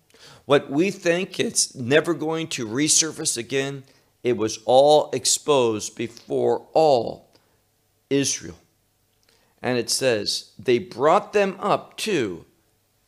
What 0.45 0.71
we 0.71 0.89
think 0.89 1.39
it's 1.39 1.75
never 1.75 2.13
going 2.13 2.47
to 2.49 2.65
resurface 2.65 3.37
again, 3.37 3.83
it 4.23 4.37
was 4.37 4.59
all 4.65 5.11
exposed 5.11 5.95
before 5.97 6.65
all 6.73 7.29
Israel. 8.09 8.55
And 9.61 9.77
it 9.77 9.89
says, 9.89 10.51
they 10.57 10.79
brought 10.79 11.33
them 11.33 11.57
up 11.59 11.97
to 11.97 12.45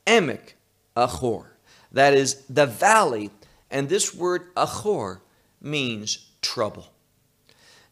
Emek 0.06 0.54
Achor. 0.98 1.54
That 1.94 2.14
is 2.14 2.44
the 2.50 2.66
valley. 2.66 3.32
And 3.72 3.88
this 3.88 4.14
word 4.14 4.48
Achor 4.58 5.22
means 5.62 6.30
trouble. 6.42 6.88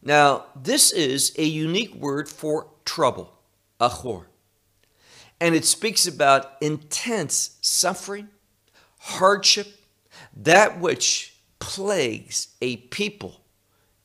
Now, 0.02 0.44
this 0.54 0.92
is 0.92 1.32
a 1.38 1.44
unique 1.44 1.94
word 1.94 2.28
for 2.28 2.66
trouble, 2.84 3.32
Achor 3.80 4.28
and 5.40 5.54
it 5.54 5.64
speaks 5.64 6.06
about 6.06 6.52
intense 6.60 7.58
suffering, 7.60 8.28
hardship, 8.98 9.68
that 10.34 10.80
which 10.80 11.36
plagues 11.58 12.48
a 12.60 12.76
people 12.76 13.40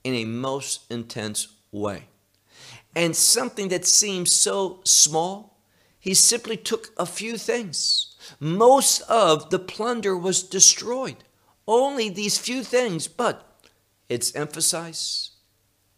in 0.03 0.13
a 0.13 0.25
most 0.25 0.91
intense 0.91 1.47
way. 1.71 2.05
And 2.95 3.15
something 3.15 3.69
that 3.69 3.85
seems 3.85 4.31
so 4.31 4.81
small, 4.83 5.61
he 5.99 6.13
simply 6.13 6.57
took 6.57 6.89
a 6.97 7.05
few 7.05 7.37
things. 7.37 8.15
Most 8.39 9.01
of 9.01 9.49
the 9.49 9.59
plunder 9.59 10.17
was 10.17 10.43
destroyed. 10.43 11.23
Only 11.67 12.09
these 12.09 12.37
few 12.37 12.63
things, 12.63 13.07
but 13.07 13.47
it's 14.09 14.35
emphasized. 14.35 15.29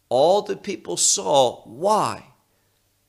All 0.08 0.42
the 0.42 0.56
people 0.56 0.96
saw 0.96 1.62
why 1.62 2.26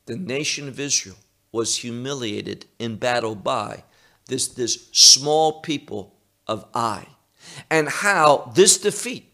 the 0.05 0.15
nation 0.15 0.67
of 0.67 0.79
Israel 0.79 1.17
was 1.55 1.77
humiliated 1.77 2.65
in 2.79 2.97
battle 2.97 3.33
by 3.33 3.81
this, 4.27 4.49
this 4.49 4.89
small 4.91 5.61
people 5.61 6.13
of 6.47 6.65
Ai. 6.75 7.07
And 7.71 7.87
how 7.87 8.51
this 8.55 8.77
defeat, 8.77 9.31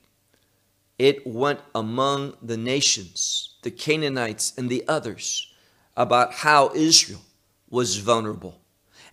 it 0.99 1.25
went 1.25 1.61
among 1.73 2.35
the 2.39 2.57
nations, 2.57 3.55
the 3.63 3.71
Canaanites 3.71 4.53
and 4.55 4.69
the 4.69 4.87
others, 4.87 5.51
about 5.97 6.33
how 6.33 6.71
Israel 6.75 7.21
was 7.71 7.97
vulnerable. 7.97 8.61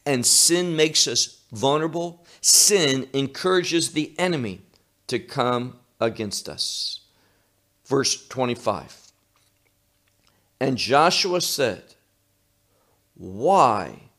And 0.04 0.26
sin 0.26 0.76
makes 0.76 1.08
us 1.08 1.40
vulnerable. 1.50 2.26
Sin 2.42 3.08
encourages 3.14 3.92
the 3.92 4.14
enemy 4.18 4.60
to 5.06 5.18
come 5.18 5.78
against 5.98 6.46
us. 6.46 7.00
Verse 7.86 8.28
25. 8.28 9.12
And 10.60 10.76
Joshua 10.76 11.40
said, 11.40 11.94
why 13.18 14.10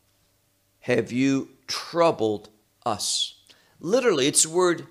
have 0.80 1.10
you 1.10 1.48
troubled 1.66 2.50
us? 2.84 3.34
Literally, 3.80 4.26
it's 4.26 4.44
the 4.44 4.50
word 4.50 4.86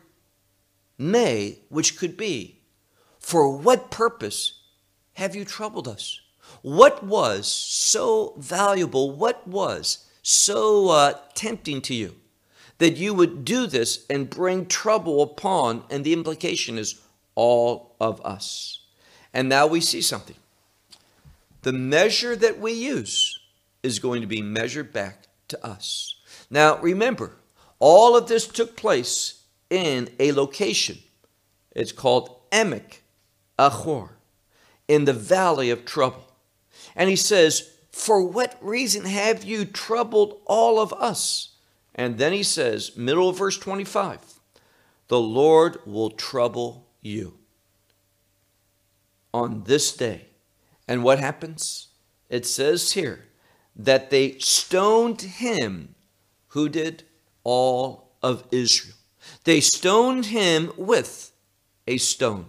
may, 0.97 1.60
which 1.70 1.97
could 1.97 2.18
be, 2.18 2.60
For 3.20 3.55
what 3.55 3.91
purpose 3.91 4.60
have 5.14 5.36
you 5.36 5.45
troubled 5.45 5.88
us? 5.88 6.20
What 6.64 7.03
was 7.03 7.47
so 7.47 8.34
valuable? 8.38 9.12
What 9.12 9.47
was 9.47 10.05
so 10.24 10.89
uh, 10.89 11.14
tempting 11.36 11.82
to 11.84 11.93
you 11.93 12.16
that 12.80 12.97
you 12.97 13.14
would 13.14 13.45
do 13.45 13.68
this 13.68 14.05
and 14.10 14.30
bring 14.30 14.66
trouble 14.66 15.22
upon? 15.22 15.84
And 15.91 16.03
the 16.03 16.14
implication 16.14 16.78
is 16.80 16.99
all 17.36 17.95
of 18.01 18.26
us. 18.26 18.82
And 19.34 19.47
now 19.47 19.68
we 19.68 19.82
see 19.82 20.01
something. 20.01 20.36
The 21.62 21.74
measure 21.74 22.36
that 22.36 22.60
we 22.60 22.72
use 22.72 23.39
is 23.84 24.00
going 24.00 24.22
to 24.22 24.28
be 24.28 24.42
measured 24.42 24.92
back 24.92 25.28
to 25.48 25.66
us. 25.66 26.16
Now, 26.50 26.78
remember, 26.80 27.38
all 27.80 28.18
of 28.18 28.28
this 28.28 28.48
took 28.48 28.76
place 28.76 29.44
in 29.70 30.10
a 30.20 30.32
location. 30.32 30.98
It's 31.72 31.92
called 31.92 32.50
Emek 32.52 33.00
Achor, 33.60 34.18
in 34.88 35.06
the 35.06 35.14
valley 35.14 35.70
of 35.70 35.86
trouble. 35.86 36.26
And 36.96 37.10
he 37.10 37.16
says, 37.16 37.72
For 37.92 38.22
what 38.24 38.58
reason 38.62 39.06
have 39.06 39.44
you 39.44 39.66
troubled 39.66 40.42
all 40.46 40.80
of 40.80 40.94
us? 40.94 41.50
And 41.96 42.18
then 42.18 42.34
he 42.34 42.44
says, 42.44 42.96
middle 42.96 43.30
of 43.30 43.38
verse 43.38 43.58
25, 43.58 44.20
The 45.10 45.20
Lord 45.20 45.80
will 45.86 46.10
trouble 46.10 46.88
you 47.02 47.38
on 49.34 49.64
this 49.64 49.96
day. 49.96 50.28
And 50.88 51.04
what 51.04 51.20
happens? 51.20 51.90
It 52.30 52.46
says 52.46 52.94
here 52.94 53.26
that 53.80 54.10
they 54.10 54.38
stoned 54.40 55.22
him 55.22 55.96
who 56.50 56.68
did 56.68 57.04
all 57.46 58.12
of 58.22 58.44
Israel. 58.52 58.96
They 59.46 59.62
stoned 59.62 60.28
him 60.28 60.72
with 60.76 61.32
a 61.88 61.98
stone 61.98 62.48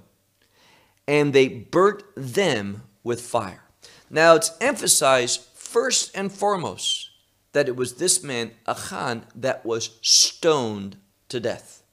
and 1.06 1.32
they 1.32 1.48
burnt 1.48 2.02
them 2.16 2.82
with 3.04 3.20
fire. 3.20 3.62
Now 4.10 4.34
it's 4.34 4.52
emphasized 4.60 5.42
first 5.54 6.16
and 6.16 6.32
foremost 6.32 7.10
that 7.52 7.68
it 7.68 7.76
was 7.76 7.94
this 7.94 8.22
man, 8.24 8.50
Achan, 8.66 9.24
that 9.36 9.64
was 9.64 9.98
stoned 10.02 10.96
to 11.28 11.38
death. 11.38 11.84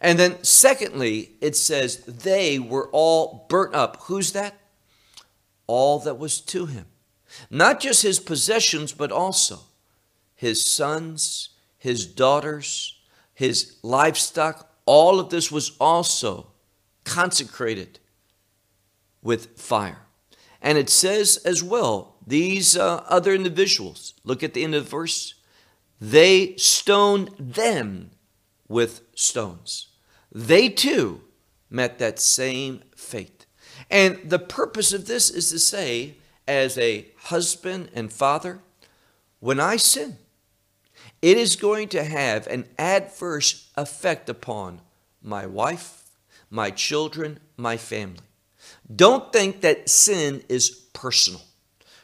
And 0.00 0.18
then 0.18 0.42
secondly, 0.44 1.32
it 1.40 1.56
says 1.56 1.98
they 2.04 2.58
were 2.58 2.88
all 2.92 3.46
burnt 3.48 3.74
up. 3.74 4.02
Who's 4.02 4.32
that? 4.32 4.54
All 5.66 5.98
that 6.00 6.18
was 6.18 6.40
to 6.42 6.66
him. 6.66 6.86
Not 7.50 7.80
just 7.80 8.02
his 8.02 8.20
possessions, 8.20 8.92
but 8.92 9.12
also 9.12 9.60
his 10.34 10.64
sons, 10.64 11.50
his 11.78 12.06
daughters, 12.06 12.98
his 13.34 13.76
livestock. 13.82 14.72
All 14.86 15.20
of 15.20 15.30
this 15.30 15.50
was 15.50 15.72
also 15.80 16.52
consecrated 17.04 17.98
with 19.22 19.58
fire. 19.58 20.06
And 20.60 20.78
it 20.78 20.90
says 20.90 21.36
as 21.44 21.62
well, 21.62 22.16
these 22.26 22.76
uh, 22.76 23.04
other 23.08 23.32
individuals, 23.32 24.14
look 24.24 24.42
at 24.42 24.54
the 24.54 24.64
end 24.64 24.74
of 24.74 24.84
the 24.84 24.90
verse, 24.90 25.34
they 26.00 26.54
stoned 26.56 27.30
them 27.38 28.10
with 28.68 29.02
stones. 29.14 29.88
They 30.30 30.68
too 30.68 31.22
met 31.70 31.98
that 31.98 32.18
same 32.18 32.82
fate. 32.94 33.46
And 33.90 34.18
the 34.24 34.38
purpose 34.38 34.92
of 34.92 35.06
this 35.06 35.30
is 35.30 35.50
to 35.50 35.58
say, 35.58 36.16
as 36.48 36.76
a 36.78 37.06
husband 37.24 37.90
and 37.94 38.12
father, 38.12 38.58
when 39.38 39.60
I 39.60 39.76
sin, 39.76 40.16
it 41.22 41.36
is 41.36 41.54
going 41.54 41.88
to 41.90 42.02
have 42.02 42.46
an 42.48 42.64
adverse 42.78 43.70
effect 43.76 44.28
upon 44.28 44.80
my 45.22 45.46
wife, 45.46 46.04
my 46.50 46.70
children, 46.70 47.38
my 47.56 47.76
family. 47.76 48.24
Don't 48.94 49.32
think 49.32 49.60
that 49.60 49.88
sin 49.88 50.42
is 50.48 50.70
personal. 50.70 51.42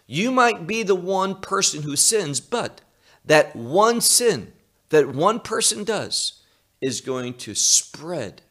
You 0.06 0.30
might 0.30 0.66
be 0.66 0.82
the 0.82 0.94
one 0.94 1.40
person 1.40 1.82
who 1.82 1.96
sins, 1.96 2.38
but 2.40 2.82
that 3.24 3.56
one 3.56 4.00
sin 4.00 4.52
that 4.90 5.08
one 5.08 5.40
person 5.40 5.82
does 5.82 6.42
is 6.80 7.00
going 7.00 7.34
to 7.34 7.54
spread 7.54 8.42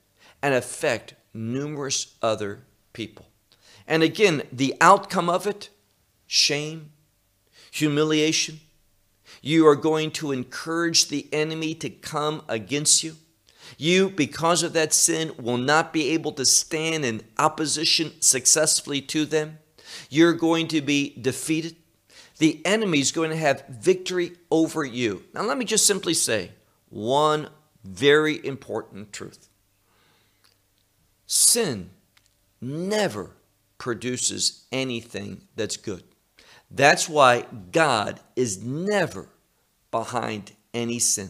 and 0.41 0.53
affect 0.53 1.13
numerous 1.33 2.15
other 2.21 2.63
people. 2.91 3.27
And 3.87 4.03
again, 4.03 4.43
the 4.51 4.75
outcome 4.81 5.29
of 5.29 5.47
it 5.47 5.69
shame, 6.27 6.91
humiliation. 7.71 8.59
You 9.41 9.67
are 9.67 9.75
going 9.75 10.11
to 10.11 10.31
encourage 10.31 11.07
the 11.07 11.27
enemy 11.33 11.75
to 11.75 11.89
come 11.89 12.43
against 12.47 13.03
you. 13.03 13.15
You, 13.77 14.09
because 14.09 14.63
of 14.63 14.73
that 14.73 14.93
sin, 14.93 15.33
will 15.39 15.57
not 15.57 15.91
be 15.91 16.09
able 16.09 16.31
to 16.33 16.45
stand 16.45 17.05
in 17.05 17.23
opposition 17.37 18.21
successfully 18.21 19.01
to 19.01 19.25
them. 19.25 19.59
You're 20.09 20.33
going 20.33 20.67
to 20.69 20.81
be 20.81 21.15
defeated. 21.19 21.75
The 22.37 22.61
enemy 22.65 22.99
is 22.99 23.11
going 23.11 23.29
to 23.29 23.35
have 23.35 23.65
victory 23.67 24.33
over 24.51 24.83
you. 24.83 25.23
Now, 25.33 25.43
let 25.43 25.57
me 25.57 25.65
just 25.65 25.85
simply 25.85 26.13
say 26.13 26.51
one 26.89 27.49
very 27.83 28.45
important 28.45 29.11
truth 29.11 29.49
sin 31.33 31.89
never 32.61 33.31
produces 33.77 34.65
anything 34.71 35.41
that's 35.55 35.77
good. 35.77 36.03
That's 36.73 37.07
why 37.07 37.45
God 37.71 38.19
is 38.35 38.63
never 38.63 39.27
behind 39.91 40.53
any 40.73 40.97
sin. 40.97 41.29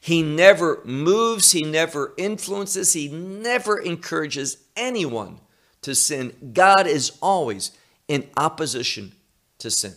He 0.00 0.22
never 0.22 0.82
moves, 0.84 1.52
he 1.52 1.62
never 1.62 2.12
influences, 2.16 2.92
he 2.92 3.08
never 3.08 3.78
encourages 3.78 4.58
anyone 4.76 5.38
to 5.82 5.94
sin. 5.94 6.50
God 6.52 6.86
is 6.86 7.16
always 7.22 7.70
in 8.08 8.28
opposition 8.36 9.12
to 9.58 9.70
sin. 9.70 9.94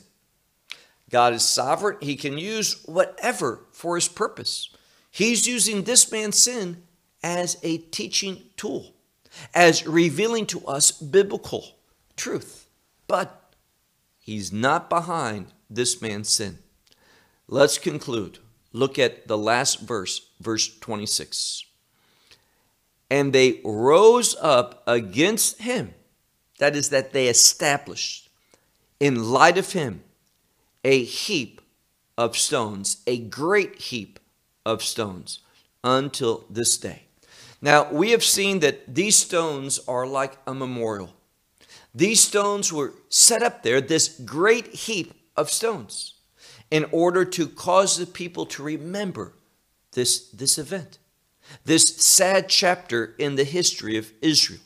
God 1.10 1.34
is 1.34 1.44
sovereign, 1.44 1.98
he 2.02 2.16
can 2.16 2.38
use 2.38 2.84
whatever 2.86 3.62
for 3.72 3.96
his 3.96 4.08
purpose. 4.08 4.70
He's 5.10 5.48
using 5.48 5.84
this 5.84 6.12
man's 6.12 6.38
sin 6.38 6.84
as 7.24 7.58
a 7.64 7.78
teaching 7.78 8.44
tool, 8.58 8.94
as 9.56 9.88
revealing 9.88 10.46
to 10.48 10.66
us 10.68 10.92
biblical 10.92 11.78
truth. 12.16 12.68
But 13.08 13.37
he's 14.28 14.52
not 14.52 14.90
behind 14.90 15.48
this 15.70 16.02
man's 16.02 16.30
sin. 16.30 16.60
Let's 17.48 17.78
conclude. 17.78 18.40
Look 18.74 19.00
at 19.00 19.28
the 19.28 19.38
last 19.38 19.80
verse, 19.80 20.30
verse 20.42 20.78
26. 20.80 21.64
And 23.10 23.32
they 23.32 23.62
rose 23.64 24.36
up 24.42 24.84
against 24.86 25.62
him. 25.62 25.94
That 26.60 26.76
is, 26.76 26.90
that 26.90 27.14
they 27.14 27.30
established 27.30 28.30
in 29.00 29.32
light 29.32 29.58
of 29.58 29.72
him 29.72 30.04
a 30.84 31.04
heap 31.04 31.62
of 32.18 32.36
stones, 32.36 32.98
a 33.08 33.18
great 33.18 33.76
heap 33.76 34.20
of 34.66 34.84
stones 34.84 35.40
until 35.84 36.46
this 36.50 36.78
day. 36.78 37.04
Now, 37.62 37.90
we 37.92 38.12
have 38.12 38.24
seen 38.24 38.60
that 38.60 38.94
these 38.94 39.16
stones 39.16 39.80
are 39.88 40.06
like 40.06 40.38
a 40.46 40.54
memorial. 40.54 41.14
These 41.98 42.22
stones 42.22 42.72
were 42.72 42.94
set 43.10 43.42
up 43.42 43.64
there, 43.64 43.82
this 43.82 44.08
great 44.08 44.68
heap 44.68 45.16
of 45.36 45.50
stones 45.50 46.14
in 46.70 46.86
order 46.92 47.26
to 47.26 47.48
cause 47.48 47.98
the 47.98 48.06
people 48.06 48.46
to 48.46 48.62
remember 48.62 49.34
this, 49.94 50.30
this 50.30 50.60
event, 50.60 51.00
this 51.66 51.96
sad 51.96 52.50
chapter 52.50 53.16
in 53.18 53.36
the 53.36 53.44
history 53.44 53.98
of 53.98 54.12
Israel. 54.22 54.60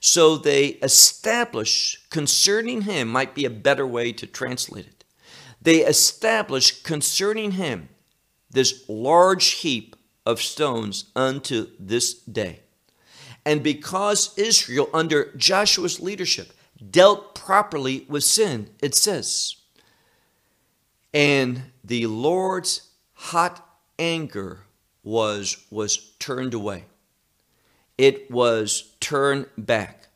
So 0.00 0.36
they 0.36 0.70
establish 0.82 2.04
concerning 2.10 2.82
him, 2.82 3.06
might 3.06 3.36
be 3.36 3.44
a 3.44 3.50
better 3.50 3.86
way 3.86 4.10
to 4.14 4.26
translate 4.26 4.88
it. 4.88 5.04
They 5.62 5.84
establish 5.84 6.82
concerning 6.82 7.52
him 7.52 7.90
this 8.50 8.84
large 8.88 9.50
heap 9.52 9.94
of 10.24 10.42
stones 10.42 11.12
unto 11.14 11.68
this 11.78 12.12
day. 12.12 12.62
And 13.44 13.62
because 13.62 14.36
Israel, 14.36 14.90
under 14.92 15.32
Joshua's 15.36 16.00
leadership, 16.00 16.52
dealt 16.90 17.34
properly 17.34 18.06
with 18.08 18.24
sin, 18.24 18.70
it 18.82 18.94
says, 18.94 19.56
and 21.14 21.62
the 21.82 22.06
Lord's 22.06 22.90
hot 23.14 23.66
anger 23.98 24.60
was, 25.02 25.64
was 25.70 26.12
turned 26.18 26.52
away. 26.52 26.84
It 27.96 28.30
was 28.30 28.94
turned 29.00 29.46
back. 29.56 30.08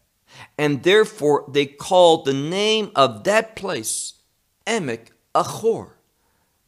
And 0.59 0.83
therefore 0.83 1.45
they 1.49 1.67
called 1.67 2.25
the 2.25 2.35
name 2.35 2.91
of 2.95 3.25
that 3.25 3.57
place 3.57 4.15
Emek 4.67 5.09
Achor, 5.35 5.97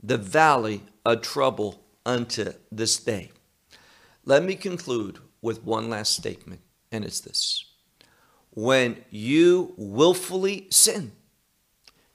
the 0.03 0.17
valley 0.17 0.83
of 1.05 1.23
trouble 1.23 1.83
unto 2.07 2.53
this 2.71 2.97
day. 2.99 3.33
Let 4.25 4.45
me 4.45 4.55
conclude 4.55 5.19
with 5.43 5.65
one 5.65 5.91
last 5.91 6.15
statement, 6.15 6.61
and 6.91 7.05
it's 7.05 7.21
this. 7.21 7.72
When 8.55 9.03
you 9.11 9.75
willfully 9.77 10.67
sin, 10.71 11.13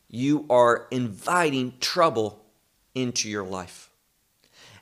you 0.07 0.45
are 0.49 0.87
inviting 0.91 1.73
trouble 1.79 2.45
into 2.93 3.29
your 3.29 3.43
life. 3.43 3.89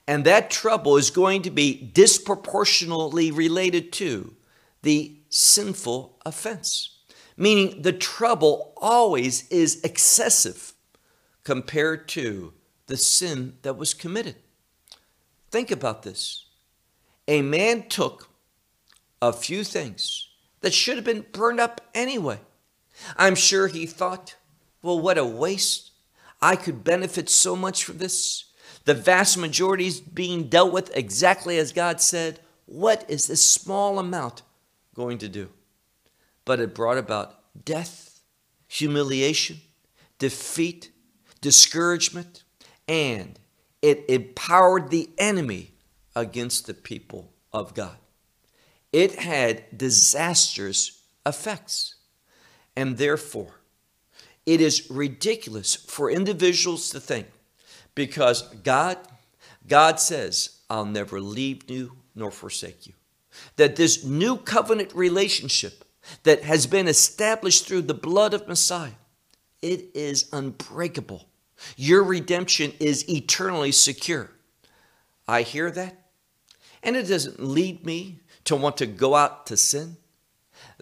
And 0.07 0.25
that 0.25 0.51
trouble 0.51 0.97
is 0.97 1.09
going 1.09 1.41
to 1.43 1.49
be 1.49 1.73
disproportionately 1.93 3.31
related 3.31 3.91
to 3.93 4.35
the 4.83 5.17
sinful 5.29 6.19
offense, 6.25 6.97
meaning 7.35 7.81
the 7.81 7.93
trouble 7.93 8.73
always 8.77 9.47
is 9.49 9.81
excessive 9.83 10.73
compared 11.43 12.07
to 12.09 12.53
the 12.87 12.97
sin 12.97 13.57
that 13.63 13.77
was 13.77 13.93
committed. 13.93 14.35
Think 15.49 15.71
about 15.71 16.03
this. 16.03 16.45
A 17.27 17.41
man 17.41 17.87
took 17.89 18.29
a 19.21 19.33
few 19.33 19.63
things 19.63 20.24
that 20.65 20.73
should 20.73 20.95
have 20.95 21.05
been 21.05 21.27
burned 21.31 21.59
up 21.59 21.79
anyway. 21.93 22.39
I'm 23.17 23.35
sure 23.35 23.67
he 23.67 23.85
thought, 23.85 24.35
well, 24.81 24.99
what 24.99 25.19
a 25.19 25.23
waste. 25.23 25.91
I 26.41 26.55
could 26.55 26.83
benefit 26.83 27.29
so 27.29 27.55
much 27.55 27.83
from 27.83 27.99
this. 27.99 28.45
The 28.85 28.95
vast 28.95 29.37
majority 29.37 29.85
is 29.85 29.99
being 30.01 30.47
dealt 30.47 30.73
with 30.73 30.89
exactly 30.97 31.59
as 31.59 31.71
God 31.71 32.01
said. 32.01 32.39
What 32.65 33.05
is 33.07 33.27
this 33.27 33.45
small 33.45 33.99
amount 33.99 34.41
going 34.95 35.19
to 35.19 35.29
do? 35.29 35.49
But 36.45 36.59
it 36.59 36.73
brought 36.73 36.97
about 36.97 37.35
death, 37.63 38.21
humiliation, 38.67 39.57
defeat, 40.17 40.89
discouragement, 41.41 42.43
and 42.87 43.37
it 43.83 44.03
empowered 44.09 44.89
the 44.89 45.11
enemy 45.19 45.73
against 46.15 46.65
the 46.65 46.73
people 46.73 47.33
of 47.53 47.75
God. 47.75 47.97
It 48.95 49.15
had 49.15 49.77
disastrous 49.77 51.01
effects. 51.25 51.95
And 52.77 52.97
therefore, 52.97 53.59
it 54.45 54.61
is 54.61 54.89
ridiculous 54.89 55.75
for 55.75 56.09
individuals 56.09 56.91
to 56.91 57.01
think 57.01 57.27
because 57.93 58.43
God 58.63 58.97
God 59.67 59.99
says, 59.99 60.61
I'll 60.69 60.85
never 60.85 61.19
leave 61.19 61.69
you 61.69 61.97
nor 62.15 62.31
forsake 62.31 62.87
you. 62.87 62.93
That 63.57 63.75
this 63.75 64.05
new 64.05 64.37
covenant 64.37 64.95
relationship 64.95 65.83
that 66.23 66.43
has 66.43 66.65
been 66.65 66.87
established 66.87 67.67
through 67.67 67.81
the 67.81 67.93
blood 67.93 68.33
of 68.33 68.47
Messiah, 68.47 68.99
it 69.61 69.89
is 69.93 70.29
unbreakable. 70.31 71.27
Your 71.75 72.01
redemption 72.01 72.71
is 72.79 73.09
eternally 73.09 73.73
secure. 73.73 74.31
I 75.27 75.41
hear 75.41 75.69
that, 75.71 76.05
and 76.81 76.95
it 76.95 77.09
doesn't 77.09 77.43
lead 77.43 77.85
me 77.85 78.21
to 78.45 78.55
want 78.55 78.77
to 78.77 78.85
go 78.85 79.15
out 79.15 79.45
to 79.47 79.57
sin. 79.57 79.97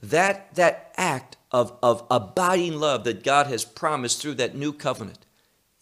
That, 0.01 0.53
that 0.55 0.93
act 0.97 1.37
of, 1.51 1.77
of 1.81 2.05
abiding 2.11 2.79
love 2.79 3.03
that 3.05 3.23
God 3.23 3.47
has 3.47 3.65
promised 3.65 4.21
through 4.21 4.35
that 4.35 4.55
new 4.55 4.73
covenant, 4.73 5.25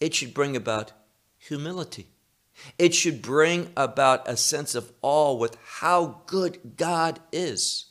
it 0.00 0.14
should 0.14 0.34
bring 0.34 0.56
about 0.56 0.92
humility. 1.38 2.08
It 2.78 2.94
should 2.94 3.22
bring 3.22 3.72
about 3.76 4.28
a 4.28 4.36
sense 4.36 4.74
of 4.74 4.92
awe 5.02 5.34
with 5.34 5.56
how 5.64 6.22
good 6.26 6.76
God 6.76 7.20
is. 7.32 7.86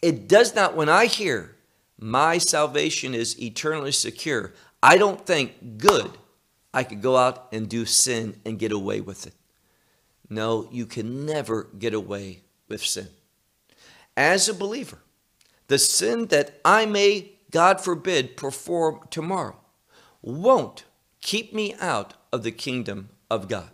It 0.00 0.28
does 0.28 0.54
not, 0.54 0.76
when 0.76 0.88
I 0.88 1.06
hear 1.06 1.56
my 1.98 2.38
salvation 2.38 3.14
is 3.14 3.40
eternally 3.40 3.92
secure, 3.92 4.52
I 4.82 4.96
don't 4.96 5.24
think 5.26 5.78
good 5.78 6.10
I 6.72 6.84
could 6.84 7.02
go 7.02 7.16
out 7.16 7.48
and 7.52 7.68
do 7.68 7.84
sin 7.84 8.40
and 8.44 8.58
get 8.58 8.72
away 8.72 9.00
with 9.00 9.26
it. 9.26 9.34
No, 10.30 10.68
you 10.72 10.86
can 10.86 11.26
never 11.26 11.68
get 11.78 11.92
away 11.92 12.42
with 12.72 12.84
sin. 12.84 13.08
As 14.16 14.48
a 14.48 14.54
believer, 14.54 14.98
the 15.68 15.78
sin 15.78 16.26
that 16.26 16.58
I 16.64 16.86
may, 16.86 17.32
God 17.50 17.80
forbid, 17.80 18.36
perform 18.36 19.00
tomorrow 19.10 19.56
won't 20.22 20.84
keep 21.20 21.52
me 21.52 21.74
out 21.80 22.14
of 22.32 22.42
the 22.42 22.50
kingdom 22.50 23.10
of 23.30 23.48
God. 23.48 23.70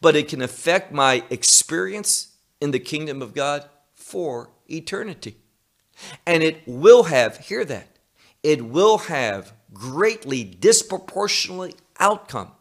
But 0.00 0.16
it 0.16 0.28
can 0.28 0.42
affect 0.42 0.92
my 0.92 1.22
experience 1.30 2.36
in 2.60 2.72
the 2.72 2.78
kingdom 2.78 3.22
of 3.22 3.34
God 3.34 3.68
for 3.94 4.50
eternity. 4.68 5.36
And 6.26 6.42
it 6.42 6.62
will 6.66 7.04
have, 7.04 7.38
hear 7.38 7.64
that, 7.64 7.98
it 8.42 8.64
will 8.66 8.98
have 8.98 9.52
greatly 9.72 10.44
disproportionately 10.44 11.74
outcome 11.98 12.52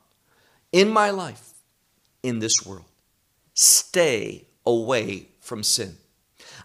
in 0.71 0.89
my 0.89 1.09
life 1.09 1.53
in 2.23 2.39
this 2.39 2.53
world. 2.65 2.85
Stay 3.53 4.47
away 4.65 5.29
from 5.45 5.63
sin 5.63 5.97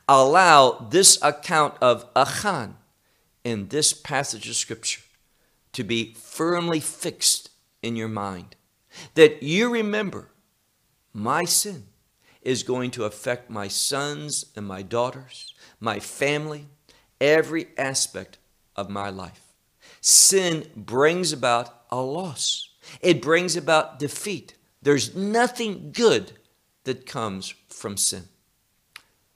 allow 0.09 0.73
this 0.91 1.19
account 1.23 1.75
of 1.81 2.05
Achan 2.17 2.77
in 3.45 3.69
this 3.69 3.93
passage 3.93 4.49
of 4.49 4.57
Scripture 4.57 5.03
to 5.73 5.85
be 5.85 6.15
firmly 6.15 6.81
fixed 6.81 7.51
in 7.83 7.95
your 7.97 8.09
mind. 8.09 8.57
That 9.15 9.43
you 9.43 9.71
remember 9.71 10.31
my 11.13 11.45
sin 11.45 11.85
is 12.43 12.65
going 12.65 12.91
to 12.93 13.05
affect 13.05 13.51
my 13.51 13.69
sons 13.69 14.47
and 14.57 14.67
my 14.67 14.83
daughters, 14.83 15.55
my 15.79 16.01
family, 16.01 16.67
every 17.21 17.69
aspect 17.79 18.39
of 18.75 18.91
my 18.91 19.11
life. 19.11 19.55
Sin 20.01 20.69
brings 20.75 21.33
about 21.33 21.85
a 21.91 22.01
loss, 22.01 22.71
it 23.01 23.23
brings 23.23 23.57
about 23.57 23.99
defeat. 23.99 24.55
There's 24.83 25.15
nothing 25.15 25.93
good 25.93 26.33
that 26.85 27.07
comes 27.07 27.55
from 27.69 27.97
sin 27.97 28.25